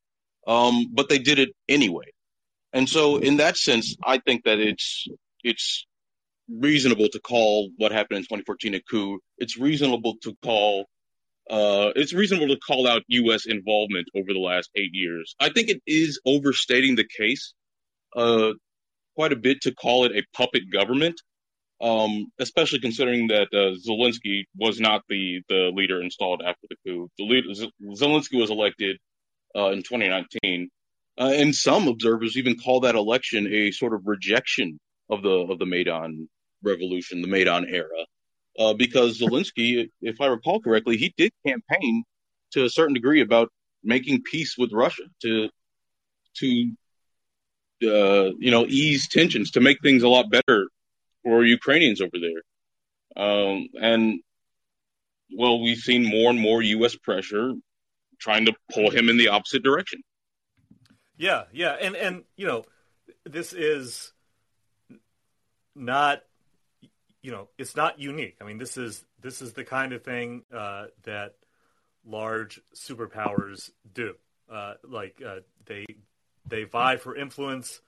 [0.47, 2.13] Um, but they did it anyway.
[2.73, 5.07] And so, in that sense, I think that it's
[5.43, 5.87] it's
[6.49, 9.19] reasonable to call what happened in 2014 a coup.
[9.39, 10.87] It's reasonable to call
[11.49, 13.47] uh, it's reasonable to call out U.S.
[13.47, 15.35] involvement over the last eight years.
[15.39, 17.55] I think it is overstating the case
[18.17, 18.53] uh,
[19.15, 21.21] quite a bit to call it a puppet government,
[21.81, 27.11] um, especially considering that uh, Zelensky was not the, the leader installed after the coup.
[27.19, 27.49] The leader,
[27.83, 28.99] Zelensky was elected
[29.55, 30.69] uh, in 2019,
[31.19, 35.59] uh, and some observers even call that election a sort of rejection of the of
[35.59, 36.29] the Maidan
[36.63, 38.07] revolution, the Maidan era
[38.59, 42.05] uh, because Zelensky, if I recall correctly, he did campaign
[42.53, 43.51] to a certain degree about
[43.83, 45.49] making peace with Russia to
[46.37, 46.73] to
[47.83, 50.69] uh, you know ease tensions to make things a lot better
[51.27, 52.43] for Ukrainians over there.
[53.17, 54.21] Um, and
[55.37, 56.95] well, we've seen more and more U.S.
[56.95, 57.55] pressure
[58.21, 60.03] trying to pull him in the opposite direction.
[61.19, 62.65] Yeah, yeah, and and you know,
[63.25, 64.13] this is
[65.75, 66.23] not
[67.23, 68.37] you know, it's not unique.
[68.41, 71.35] I mean, this is this is the kind of thing uh, that
[72.05, 74.15] large superpowers do.
[74.49, 75.87] Uh, like uh, they
[76.49, 77.81] they vie for influence.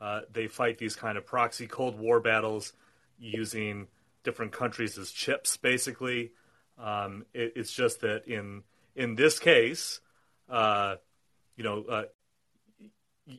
[0.00, 2.72] Uh, they fight these kind of proxy Cold War battles
[3.18, 3.88] using
[4.22, 6.32] different countries as chips, basically.
[6.78, 8.62] Um, it, it's just that in
[8.96, 10.00] in this case,
[10.48, 10.96] uh,
[11.56, 12.02] you know, uh,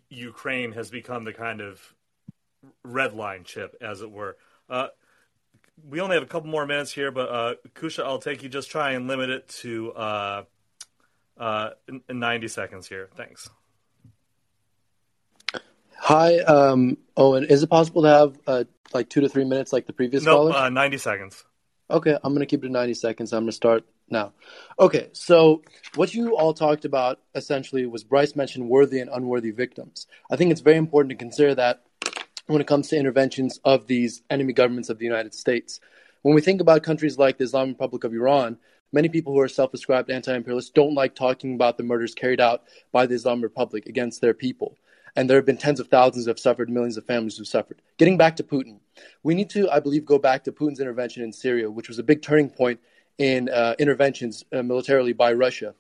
[0.10, 1.82] Ukraine has become the kind of
[2.84, 4.38] red line chip, as it were
[5.84, 8.50] we only have a couple more minutes here, but uh, Kusha, I'll take you.
[8.50, 10.44] Just try and limit it to uh,
[11.38, 11.70] uh,
[12.10, 13.10] 90 seconds here.
[13.16, 13.50] Thanks.
[15.98, 17.50] Hi, um, Eoin.
[17.50, 18.64] Is it possible to have uh,
[18.94, 20.54] like two to three minutes like the previous no, caller?
[20.54, 21.44] Uh, 90 seconds.
[21.90, 23.34] Okay, I'm going to keep it to 90 seconds.
[23.34, 24.34] I'm going to start now.
[24.80, 25.62] Okay, so
[25.96, 30.08] what you all talked about essentially was Bryce mentioned worthy and unworthy victims.
[30.32, 31.84] I think it's very important to consider that
[32.48, 35.80] when it comes to interventions of these enemy governments of the United States.
[36.22, 38.58] When we think about countries like the Islamic Republic of Iran,
[38.92, 42.42] many people who are self described anti imperialists don't like talking about the murders carried
[42.42, 44.78] out by the Islamic Republic against their people.
[45.16, 47.48] And there have been tens of thousands who have suffered, millions of families who have
[47.48, 47.82] suffered.
[47.98, 48.80] Getting back to Putin,
[49.24, 52.04] we need to, I believe, go back to Putin's intervention in Syria, which was a
[52.04, 52.80] big turning point
[53.18, 55.74] in uh, interventions uh, militarily by Russia.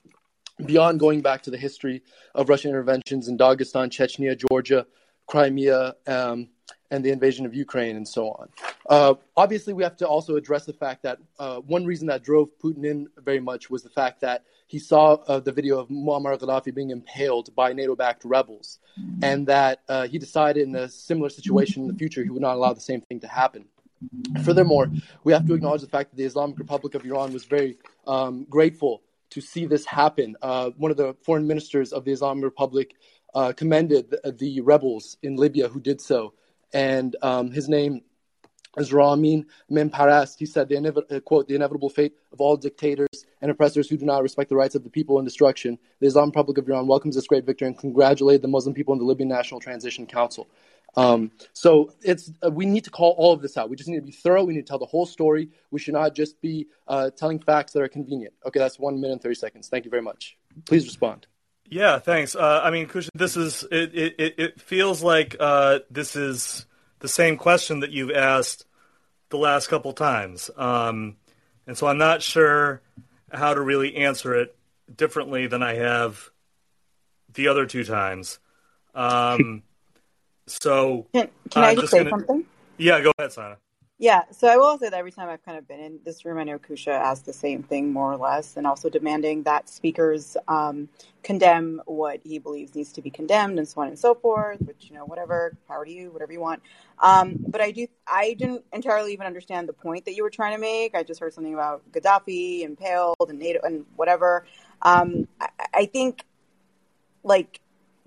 [0.65, 2.01] Beyond going back to the history
[2.33, 4.87] of Russian interventions in Dagestan, Chechnya, Georgia,
[5.27, 6.47] Crimea, um,
[6.91, 8.49] and the invasion of Ukraine and so on.
[8.89, 12.49] Uh, obviously, we have to also address the fact that uh, one reason that drove
[12.63, 16.37] Putin in very much was the fact that he saw uh, the video of Muammar
[16.37, 18.79] Gaddafi being impaled by NATO backed rebels,
[19.21, 22.55] and that uh, he decided in a similar situation in the future he would not
[22.55, 23.65] allow the same thing to happen.
[24.43, 24.91] Furthermore,
[25.23, 28.45] we have to acknowledge the fact that the Islamic Republic of Iran was very um,
[28.49, 29.01] grateful
[29.31, 30.35] to see this happen.
[30.41, 32.95] Uh, one of the foreign ministers of the Islamic Republic
[33.33, 36.33] uh, commended the, the rebels in Libya who did so
[36.73, 38.01] and um, his name
[38.77, 40.39] is Ramin Mehmanparast.
[40.39, 44.05] He said, the uh, quote, the inevitable fate of all dictators and oppressors who do
[44.05, 45.77] not respect the rights of the people and destruction.
[45.99, 48.99] The Islamic Republic of Iran welcomes this great victory and congratulated the Muslim people in
[48.99, 50.47] the Libyan National Transition Council.
[50.97, 53.69] Um, so it's uh, we need to call all of this out.
[53.69, 54.45] We just need to be thorough.
[54.45, 55.49] We need to tell the whole story.
[55.69, 58.33] We should not just be uh, telling facts that are convenient.
[58.45, 59.67] Okay, that's one minute and thirty seconds.
[59.67, 60.37] Thank you very much.
[60.65, 61.27] Please respond.
[61.67, 62.35] Yeah, thanks.
[62.35, 63.93] Uh, I mean, this is it.
[63.93, 66.65] It, it feels like uh, this is
[67.05, 68.65] the same question that you've asked
[69.29, 71.17] the last couple times, um,
[71.67, 72.81] and so I'm not sure
[73.31, 74.55] how to really answer it
[74.93, 76.31] differently than I have
[77.35, 78.39] the other two times.
[78.95, 79.61] Um,
[80.47, 82.45] so can, can I just say gonna, something?
[82.77, 83.57] Yeah, go ahead, Sana.
[83.97, 86.37] Yeah, so I will say that every time I've kind of been in this room,
[86.37, 90.35] I know Kusha asked the same thing more or less, and also demanding that speakers
[90.49, 90.89] um,
[91.23, 94.59] condemn what he believes needs to be condemned, and so on and so forth.
[94.63, 96.61] Which you know, whatever, power to you, whatever you want.
[96.99, 100.55] Um, but I do, I didn't entirely even understand the point that you were trying
[100.55, 100.93] to make.
[100.93, 104.45] I just heard something about Gaddafi impaled and NATO and whatever.
[104.81, 106.25] Um, I, I think,
[107.23, 107.61] like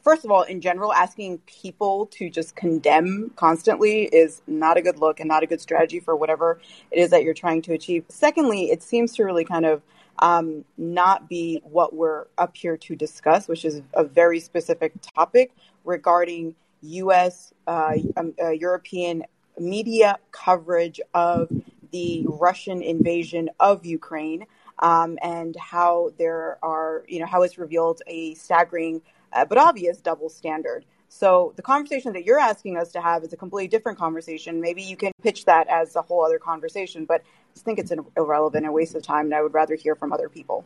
[0.08, 4.98] first of all, in general, asking people to just condemn constantly is not a good
[4.98, 6.58] look and not a good strategy for whatever
[6.90, 8.06] it is that you're trying to achieve.
[8.08, 9.82] Secondly, it seems to really kind of
[10.20, 15.52] um, not be what we're up here to discuss, which is a very specific topic
[15.84, 17.52] regarding U.S.
[17.66, 19.24] Uh, um, uh, European
[19.58, 21.50] media coverage of
[21.92, 24.46] the Russian invasion of Ukraine.
[24.80, 29.02] Um, and how there are, you know, how it's revealed a staggering
[29.32, 30.84] uh, but obvious double standard.
[31.08, 34.60] So the conversation that you're asking us to have is a completely different conversation.
[34.60, 37.90] Maybe you can pitch that as a whole other conversation, but I just think it's
[37.90, 40.64] an irrelevant and waste of time, and I would rather hear from other people.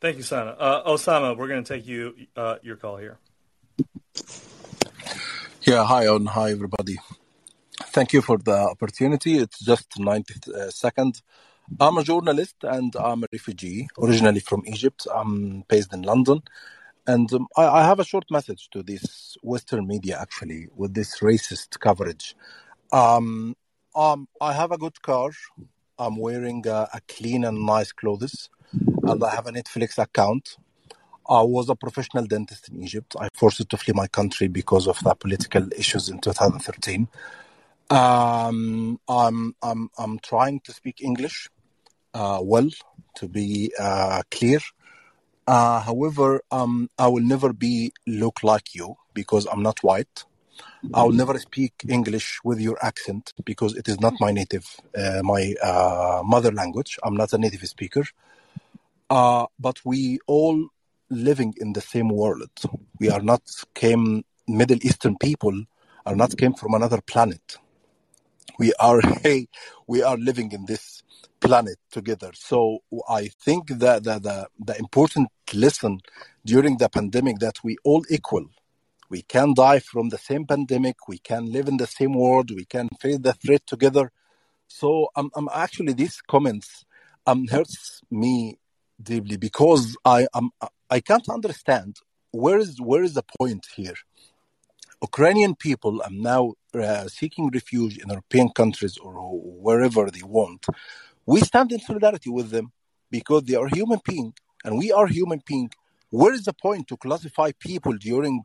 [0.00, 0.52] Thank you, Sana.
[0.52, 3.18] Uh, Osama, we're going to take you uh, your call here.
[5.62, 6.96] Yeah, hi Eoin, hi everybody.
[7.92, 9.36] Thank you for the opportunity.
[9.36, 11.22] It's just 90 uh, seconds.
[11.78, 15.06] I'm a journalist and I'm a refugee, originally from Egypt.
[15.14, 16.42] I'm based in London.
[17.10, 21.18] And um, I, I have a short message to this Western media, actually, with this
[21.18, 22.36] racist coverage.
[22.92, 23.56] Um,
[23.96, 25.30] um, I have a good car.
[25.98, 28.48] I'm wearing a, a clean and nice clothes.
[29.02, 30.56] And I have a Netflix account.
[31.28, 33.16] I was a professional dentist in Egypt.
[33.18, 37.08] I forced to flee my country because of the political issues in 2013.
[37.90, 41.48] Um, I'm I'm I'm trying to speak English
[42.14, 42.68] uh, well
[43.16, 44.60] to be uh, clear.
[45.46, 50.24] Uh, however, um, I will never be look like you because I'm not white.
[50.94, 54.66] I will never speak English with your accent because it is not my native,
[54.96, 56.98] uh, my uh, mother language.
[57.02, 58.04] I'm not a native speaker.
[59.08, 60.68] Uh, but we all
[61.10, 62.50] living in the same world.
[62.98, 63.42] We are not
[63.74, 65.64] came Middle Eastern people
[66.06, 67.56] are not came from another planet.
[68.58, 69.48] We are hey,
[69.86, 71.02] we are living in this
[71.40, 72.30] planet together.
[72.34, 76.00] So I think that the, the, the important lesson
[76.44, 78.46] during the pandemic that we all equal.
[79.08, 81.08] We can die from the same pandemic.
[81.08, 82.50] We can live in the same world.
[82.54, 84.12] We can face the threat together.
[84.68, 86.84] So I'm, um, um actually these comments
[87.26, 88.58] um hurts me
[89.02, 90.50] deeply because I um
[90.88, 91.96] I can't understand
[92.30, 93.96] where is where is the point here.
[95.02, 99.14] Ukrainian people are now uh, seeking refuge in European countries or
[99.66, 100.66] wherever they want.
[101.24, 102.72] We stand in solidarity with them
[103.10, 104.34] because they are human beings
[104.64, 105.70] and we are human beings.
[106.10, 108.42] Where is the point to classify people during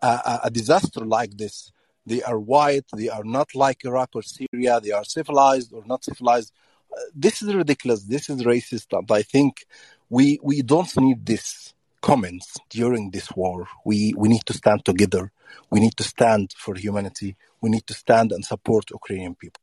[0.00, 1.72] a, a disaster like this?
[2.06, 6.04] They are white, they are not like Iraq or Syria, they are civilized or not
[6.04, 6.52] civilized.
[6.90, 8.04] Uh, this is ridiculous.
[8.04, 8.86] This is racist.
[8.92, 9.66] And I think
[10.08, 13.66] we, we don't need this comments during this war.
[13.84, 15.32] We, we need to stand together.
[15.70, 17.36] We need to stand for humanity.
[17.60, 19.62] We need to stand and support Ukrainian people.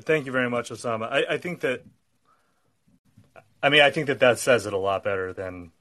[0.00, 1.10] Thank you very much, Osama.
[1.10, 1.84] I, I think that,
[3.62, 5.72] I mean, I think that that says it a lot better than,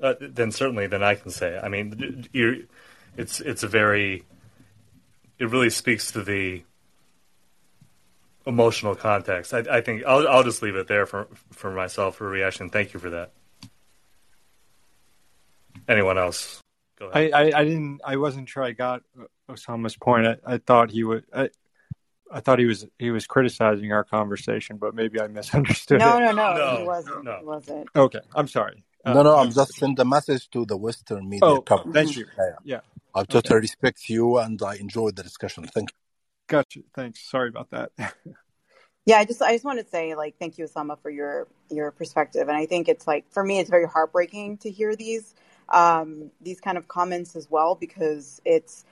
[0.00, 1.58] uh, than certainly than I can say.
[1.58, 2.28] I mean,
[3.16, 4.24] it's it's a very,
[5.40, 6.62] it really speaks to the
[8.46, 9.52] emotional context.
[9.52, 12.70] I, I think I'll I'll just leave it there for for myself for reaction.
[12.70, 13.32] Thank you for that.
[15.88, 16.62] Anyone else?
[17.00, 18.00] I, I, I, didn't.
[18.04, 19.02] I wasn't sure I got
[19.48, 20.26] Osama's point.
[20.26, 21.24] I, I thought he would.
[21.32, 21.50] I,
[22.30, 26.00] I thought he was he was criticizing our conversation, but maybe I misunderstood.
[26.00, 26.20] No, it.
[26.20, 27.24] no, no, no, he wasn't.
[27.24, 27.38] No.
[27.38, 27.88] He wasn't.
[27.94, 28.84] Okay, I'm sorry.
[29.04, 31.94] Uh, no, no, I'm just sending a message to the Western media oh, coverage.
[31.94, 32.26] Thank you.
[32.36, 32.80] Yeah, yeah.
[33.14, 33.60] I totally okay.
[33.62, 35.64] respect you, and I enjoyed the discussion.
[35.64, 35.96] Thank you.
[36.48, 36.80] Gotcha.
[36.94, 37.30] Thanks.
[37.30, 37.92] Sorry about that.
[39.06, 41.92] yeah, I just I just want to say like thank you, Osama, for your your
[41.92, 45.34] perspective, and I think it's like for me, it's very heartbreaking to hear these
[45.70, 48.84] um, these kind of comments as well because it's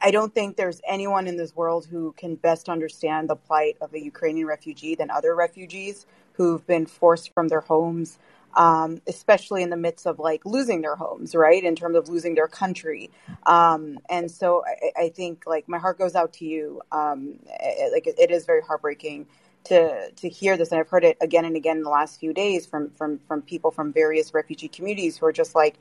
[0.00, 3.92] I don't think there's anyone in this world who can best understand the plight of
[3.92, 8.18] a Ukrainian refugee than other refugees who've been forced from their homes,
[8.54, 11.62] um, especially in the midst of like losing their homes, right?
[11.62, 13.10] In terms of losing their country.
[13.46, 16.80] Um, and so I, I, think like my heart goes out to you.
[16.90, 19.26] Um, it, like it, is very heartbreaking
[19.64, 22.32] to to hear this, and I've heard it again and again in the last few
[22.32, 25.76] days from from from people from various refugee communities who are just like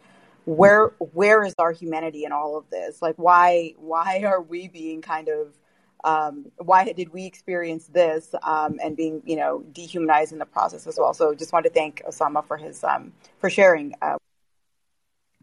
[0.46, 3.02] where where is our humanity in all of this?
[3.02, 5.54] Like why why are we being kind of
[6.06, 10.86] um, why did we experience this um, and being you know dehumanized in the process
[10.88, 11.14] as well?
[11.14, 14.18] So just want to thank osama for his um, for sharing uh,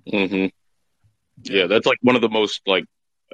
[0.07, 0.47] mm-hmm.
[1.45, 2.85] yeah that's like one of the most like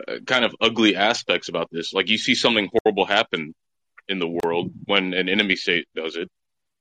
[0.07, 1.93] uh, kind of ugly aspects about this.
[1.93, 3.55] Like you see something horrible happen
[4.09, 6.29] in the world when an enemy state does it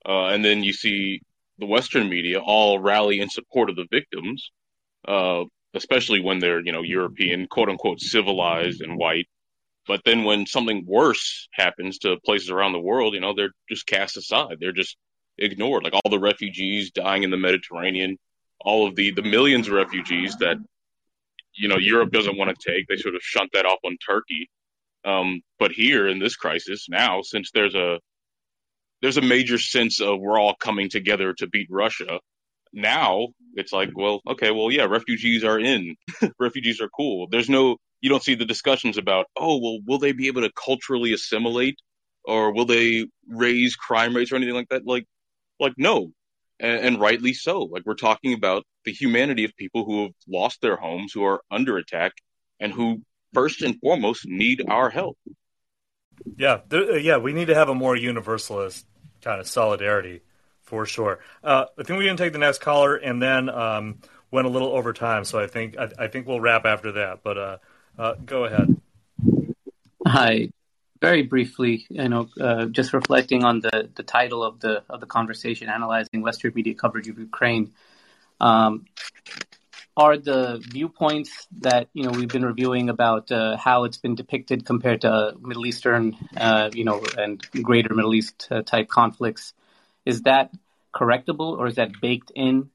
[0.08, 1.22] uh, and then you see
[1.58, 4.52] the western media all rally in support of the victims
[5.08, 5.44] uh,
[5.74, 9.28] especially when they're you know European, quote unquote, civilized and white.
[9.88, 13.86] But then when something worse happens to places around the world, you know, they're just
[13.86, 14.58] cast aside.
[14.60, 14.98] They're just
[15.38, 15.84] ignored.
[15.84, 18.18] Like all the refugees dying in the Mediterranean,
[18.60, 20.58] all of the the millions of refugees that
[21.54, 22.88] you know Europe doesn't want to take.
[22.88, 24.50] They sort of shunt that off on Turkey.
[25.04, 28.00] Um, but here in this crisis now, since there's a
[29.02, 32.20] there's a major sense of we're all coming together to beat Russia
[32.74, 35.96] now it's like, well, okay, well, yeah, refugees are in.
[36.40, 37.28] refugees are cool.
[37.30, 40.52] There's no, you don't see the discussions about, oh, well, will they be able to
[40.54, 41.78] culturally assimilate
[42.26, 44.86] or will they raise crime rates or anything like that?
[44.86, 45.06] Like,
[45.60, 46.12] like no,
[46.60, 47.62] and, and rightly so.
[47.62, 51.42] Like we're talking about the humanity of people who have lost their homes, who are
[51.50, 52.14] under attack,
[52.60, 53.02] and who
[53.34, 55.18] first and foremost need our help.
[56.38, 58.86] Yeah, yeah, we need to have a more universalist
[59.22, 60.22] kind of solidarity
[60.66, 61.20] for sure.
[61.44, 64.00] Uh, I think we're going to take the next caller, and then um,
[64.32, 67.24] went a little over time, so I think I, I, think we'll wrap after that.
[67.24, 67.58] But uh,
[67.98, 68.76] Uh, go ahead.
[70.06, 70.50] Hi.
[71.02, 75.06] Very briefly, you know, uh, just reflecting on the, the title of the of the
[75.06, 77.74] conversation, analyzing Western media coverage of Ukraine.
[78.40, 78.86] Um,
[79.98, 84.66] are the viewpoints that you know we've been reviewing about uh, how it's been depicted
[84.66, 89.54] compared to Middle Eastern, uh, you know, and greater Middle East uh, type conflicts?
[90.06, 90.52] Is that
[90.94, 92.70] correctable or is that baked in?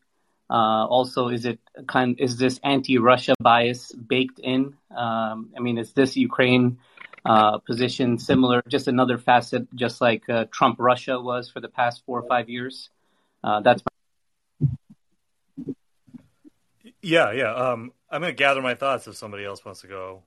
[0.48, 2.18] Uh, also, is it kind?
[2.18, 4.74] Is this anti-Russia bias baked in?
[4.90, 6.78] Um, I mean, is this Ukraine
[7.24, 8.62] uh, position similar?
[8.66, 12.48] Just another facet, just like uh, Trump Russia was for the past four or five
[12.48, 12.90] years.
[13.42, 13.90] that's my
[17.02, 17.54] yeah, yeah.
[17.54, 20.22] Um, I'm going to gather my thoughts if somebody else wants to go.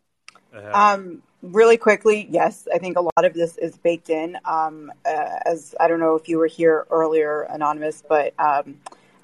[0.54, 0.74] Ahead.
[0.74, 4.38] Um, really quickly, yes, I think a lot of this is baked in.
[4.46, 8.80] Um, uh, as I don't know if you were here earlier, anonymous, but um,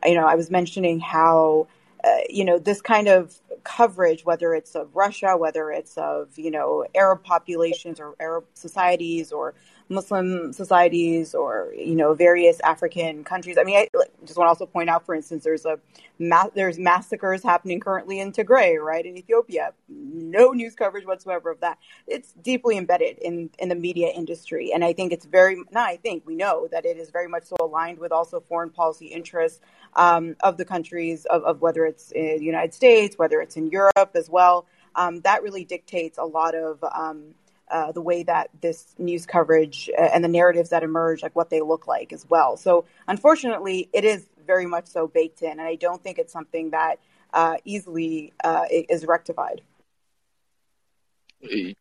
[0.05, 1.67] you know, I was mentioning how
[2.03, 6.51] uh, you know this kind of coverage, whether it's of Russia, whether it's of you
[6.51, 9.53] know Arab populations or Arab societies or
[9.89, 13.57] Muslim societies or you know various African countries.
[13.57, 13.87] I mean, I
[14.23, 15.79] just want to also point out, for instance, there's a
[16.19, 19.73] ma- there's massacres happening currently in Tigray, right in Ethiopia.
[19.87, 21.79] No news coverage whatsoever of that.
[22.05, 25.55] It's deeply embedded in in the media industry, and I think it's very.
[25.71, 28.69] Not I think we know that it is very much so aligned with also foreign
[28.69, 29.59] policy interests
[29.95, 34.11] um, of the countries of, of whether it's the United States, whether it's in Europe
[34.13, 34.67] as well.
[34.95, 37.35] Um, that really dictates a lot of um,
[37.69, 41.49] uh, the way that this news coverage uh, and the narratives that emerge, like what
[41.49, 42.57] they look like as well.
[42.57, 46.71] So, unfortunately, it is very much so baked in, and I don't think it's something
[46.71, 46.97] that
[47.33, 49.61] uh, easily uh, is rectified.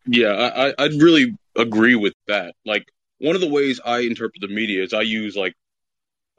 [0.05, 2.55] Yeah, I, I'd really agree with that.
[2.65, 5.55] Like, one of the ways I interpret the media is I use like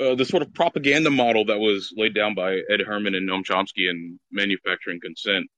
[0.01, 3.44] uh, the sort of propaganda model that was laid down by Ed Herman and Noam
[3.44, 5.48] Chomsky in Manufacturing Consent.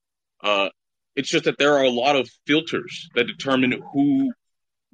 [1.12, 4.32] Uh, it's just that there are a lot of filters that determine who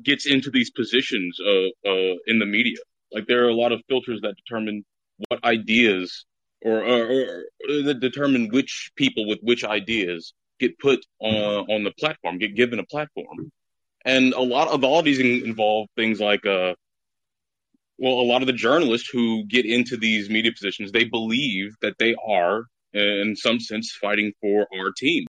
[0.02, 2.78] gets into these positions uh, uh, in the media.
[3.12, 4.84] Like there are a lot of filters that determine
[5.28, 6.24] what ideas
[6.62, 11.92] or, or, or, that determine which people with which ideas get put on on the
[11.92, 13.50] platform, get given a platform.
[14.04, 16.74] And a lot of all of these involve things like, uh,
[17.98, 21.98] well, a lot of the journalists who get into these media positions, they believe that
[21.98, 25.24] they are, in some sense, fighting for our team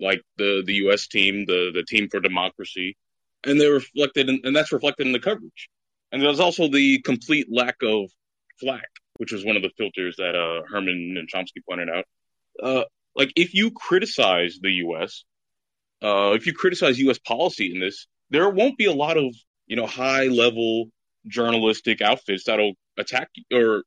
[0.00, 1.06] like the the U.S.
[1.06, 2.96] team, the the team for democracy,
[3.44, 5.68] and they reflected, in, and that's reflected in the coverage.
[6.12, 8.10] And there's also the complete lack of
[8.60, 12.04] flack, which was one of the filters that uh, Herman and Chomsky pointed out.
[12.62, 12.84] Uh,
[13.14, 15.24] like if you criticize the U.S.,
[16.02, 17.18] uh, if you criticize U.S.
[17.18, 19.34] policy in this, there won't be a lot of
[19.66, 20.86] you know high level
[21.26, 23.82] journalistic outfits that'll attack or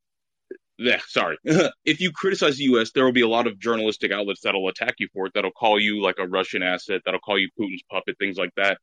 [0.80, 1.38] yeah, sorry.
[1.44, 4.96] if you criticize the U.S., there will be a lot of journalistic outlets that'll attack
[5.00, 5.34] you for it.
[5.36, 7.02] That'll call you like a Russian asset.
[7.04, 8.80] That'll call you Putin's puppet, things like that.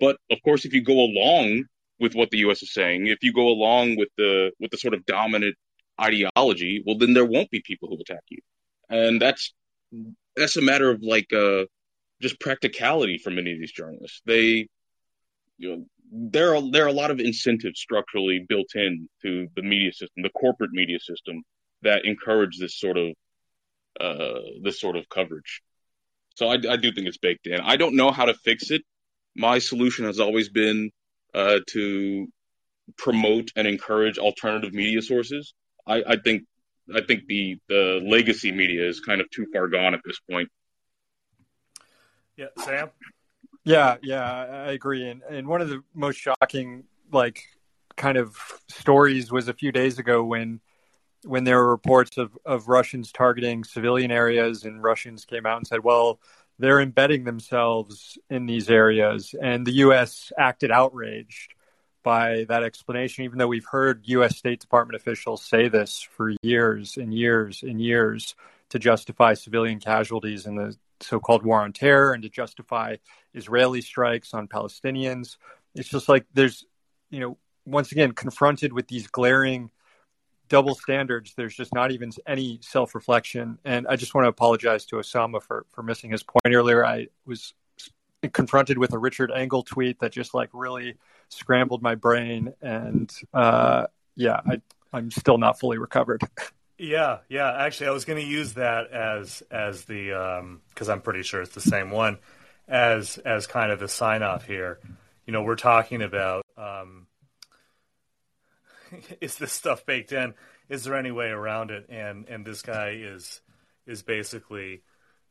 [0.00, 1.64] But of course, if you go along
[2.00, 2.62] with what the U.S.
[2.62, 5.54] is saying, if you go along with the with the sort of dominant
[6.00, 8.40] ideology, well, then there won't be people who attack you,
[8.90, 9.54] and that's
[10.34, 11.64] that's a matter of like uh,
[12.20, 14.20] just practicality for many of these journalists.
[14.26, 14.68] They,
[15.58, 19.62] you know, there are there are a lot of incentives structurally built in to the
[19.62, 21.42] media system, the corporate media system,
[21.82, 23.14] that encourage this sort of
[24.00, 25.62] uh, this sort of coverage.
[26.34, 27.60] So I, I do think it's baked in.
[27.60, 28.82] I don't know how to fix it.
[29.34, 30.90] My solution has always been
[31.34, 32.26] uh, to
[32.96, 35.54] promote and encourage alternative media sources.
[35.86, 36.44] I, I think
[36.94, 40.48] I think the the legacy media is kind of too far gone at this point.
[42.36, 42.90] Yeah, Sam.
[43.66, 45.08] Yeah, yeah, I agree.
[45.08, 47.42] And and one of the most shocking, like,
[47.96, 48.36] kind of
[48.68, 50.60] stories was a few days ago when
[51.24, 55.66] when there were reports of, of Russians targeting civilian areas, and Russians came out and
[55.66, 56.20] said, well,
[56.60, 59.34] they're embedding themselves in these areas.
[59.42, 60.32] And the U.S.
[60.38, 61.54] acted outraged
[62.04, 64.36] by that explanation, even though we've heard U.S.
[64.36, 68.36] State Department officials say this for years and years and years
[68.68, 72.96] to justify civilian casualties in the so called war on terror and to justify
[73.34, 75.36] Israeli strikes on Palestinians.
[75.74, 76.64] It's just like there's,
[77.10, 79.70] you know, once again, confronted with these glaring
[80.48, 83.58] double standards, there's just not even any self reflection.
[83.64, 86.84] And I just want to apologize to Osama for, for missing his point earlier.
[86.84, 87.54] I was
[88.32, 90.96] confronted with a Richard Engel tweet that just like really
[91.28, 92.52] scrambled my brain.
[92.62, 94.60] And uh, yeah, I,
[94.92, 96.22] I'm still not fully recovered.
[96.78, 97.52] Yeah, yeah.
[97.52, 101.40] Actually, I was going to use that as as the because um, I'm pretty sure
[101.40, 102.18] it's the same one
[102.68, 104.78] as as kind of the sign off here.
[105.26, 107.06] You know, we're talking about um,
[109.20, 110.34] is this stuff baked in?
[110.68, 111.86] Is there any way around it?
[111.88, 113.40] And and this guy is
[113.86, 114.82] is basically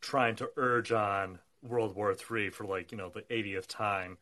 [0.02, 4.18] trying to urge on World War III for like you know the 80th time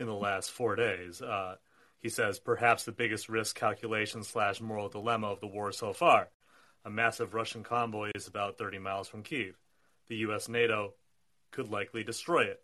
[0.00, 1.22] in the last four days.
[1.22, 1.56] Uh,
[2.00, 6.28] he says perhaps the biggest risk calculation slash moral dilemma of the war so far.
[6.86, 9.58] A massive Russian convoy is about 30 miles from Kiev.
[10.06, 10.48] The U.S.
[10.48, 10.94] NATO
[11.50, 12.60] could likely destroy it,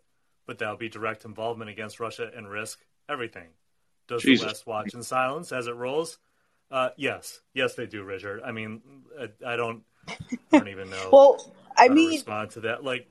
[0.47, 2.79] but that would be direct involvement against Russia and risk
[3.09, 3.49] everything.
[4.07, 4.41] Does Jesus.
[4.41, 6.19] the West watch in silence as it rolls?
[6.71, 8.41] Uh, yes, yes, they do, Richard.
[8.45, 8.81] I mean,
[9.19, 10.15] I, I don't, I
[10.53, 12.81] don't even know Well, I how to mean, respond to that.
[12.81, 13.09] Like,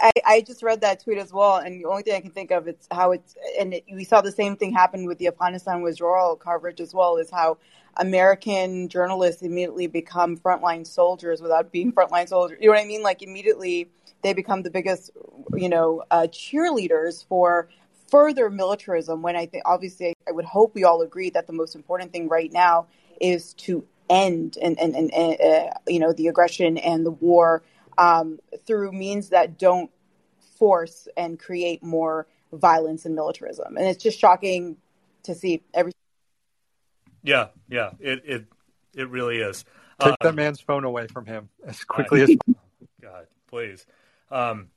[0.00, 2.50] I, I just read that tweet as well, and the only thing I can think
[2.50, 5.82] of is how it's, and it, we saw the same thing happen with the Afghanistan
[5.82, 7.58] withdrawal coverage as well, is how
[7.96, 12.58] American journalists immediately become frontline soldiers without being frontline soldiers.
[12.60, 13.02] You know what I mean?
[13.02, 13.90] Like immediately
[14.22, 15.10] they become the biggest,
[15.54, 17.68] you know, uh, cheerleaders for
[18.08, 19.22] further militarism.
[19.22, 22.28] When I think, obviously, I would hope we all agree that the most important thing
[22.28, 22.86] right now
[23.20, 27.62] is to end and and, and uh, you know the aggression and the war
[28.00, 29.90] um, through means that don't
[30.58, 33.76] force and create more violence and militarism.
[33.76, 34.78] And it's just shocking
[35.24, 35.92] to see every.
[37.22, 38.46] yeah, yeah, it it
[38.94, 39.64] it really is.
[40.00, 42.30] Take Um, that man's phone away from him as quickly as
[43.02, 43.84] God, please.
[44.30, 44.68] Um,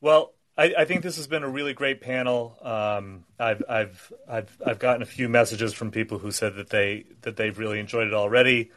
[0.00, 2.56] well, I, I think this has been a really great panel.
[2.62, 7.04] Um, I've, I've, I've, I've gotten a few messages from people who said that they
[7.22, 8.70] that they've really enjoyed it already.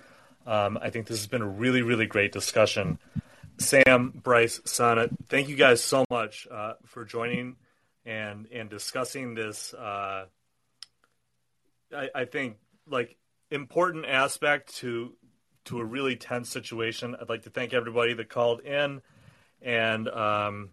[0.46, 2.98] Um, I think this has been a really, really great discussion.
[3.60, 7.56] Sam, Bryce, Sana, thank you guys so much uh, for joining
[8.06, 9.74] and and discussing this.
[9.74, 10.26] Uh,
[11.96, 12.58] I, I think
[12.88, 13.18] like
[13.52, 15.14] important aspect to
[15.66, 17.16] to a really tense situation.
[17.20, 19.02] I'd like to thank everybody that called in,
[19.62, 20.70] and um,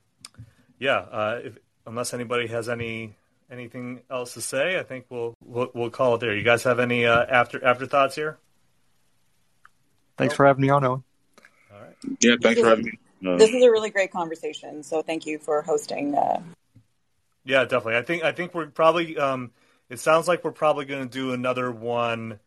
[0.78, 3.16] yeah, uh, if, unless anybody has any
[3.51, 6.35] anything else to say, I think we'll we'll, we'll call it there.
[6.35, 8.39] You guys have any uh, after afterthoughts here?
[10.16, 11.02] Thanks for having me on, Eoin.
[12.20, 12.98] Yeah, thanks for having me.
[13.27, 14.82] Uh, This is a really great conversation.
[14.82, 16.15] So thank you for hosting.
[16.15, 16.43] Uh,
[17.44, 17.97] Yeah, definitely.
[17.97, 19.16] I think I think we're probably.
[19.19, 19.52] Um,
[19.90, 22.40] it sounds like we're probably going to do another one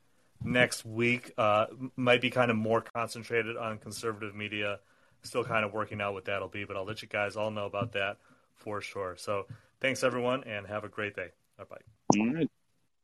[0.43, 1.31] next week.
[1.37, 4.79] Uh, might be kind of more concentrated on conservative media.
[5.23, 7.65] Still kind of working out what that'll be, but I'll let you guys all know
[7.65, 8.17] about that
[8.55, 9.15] for sure.
[9.17, 9.45] So
[9.81, 11.29] thanks everyone, and have a great day.
[11.57, 12.19] Bye bye.
[12.19, 12.49] all right.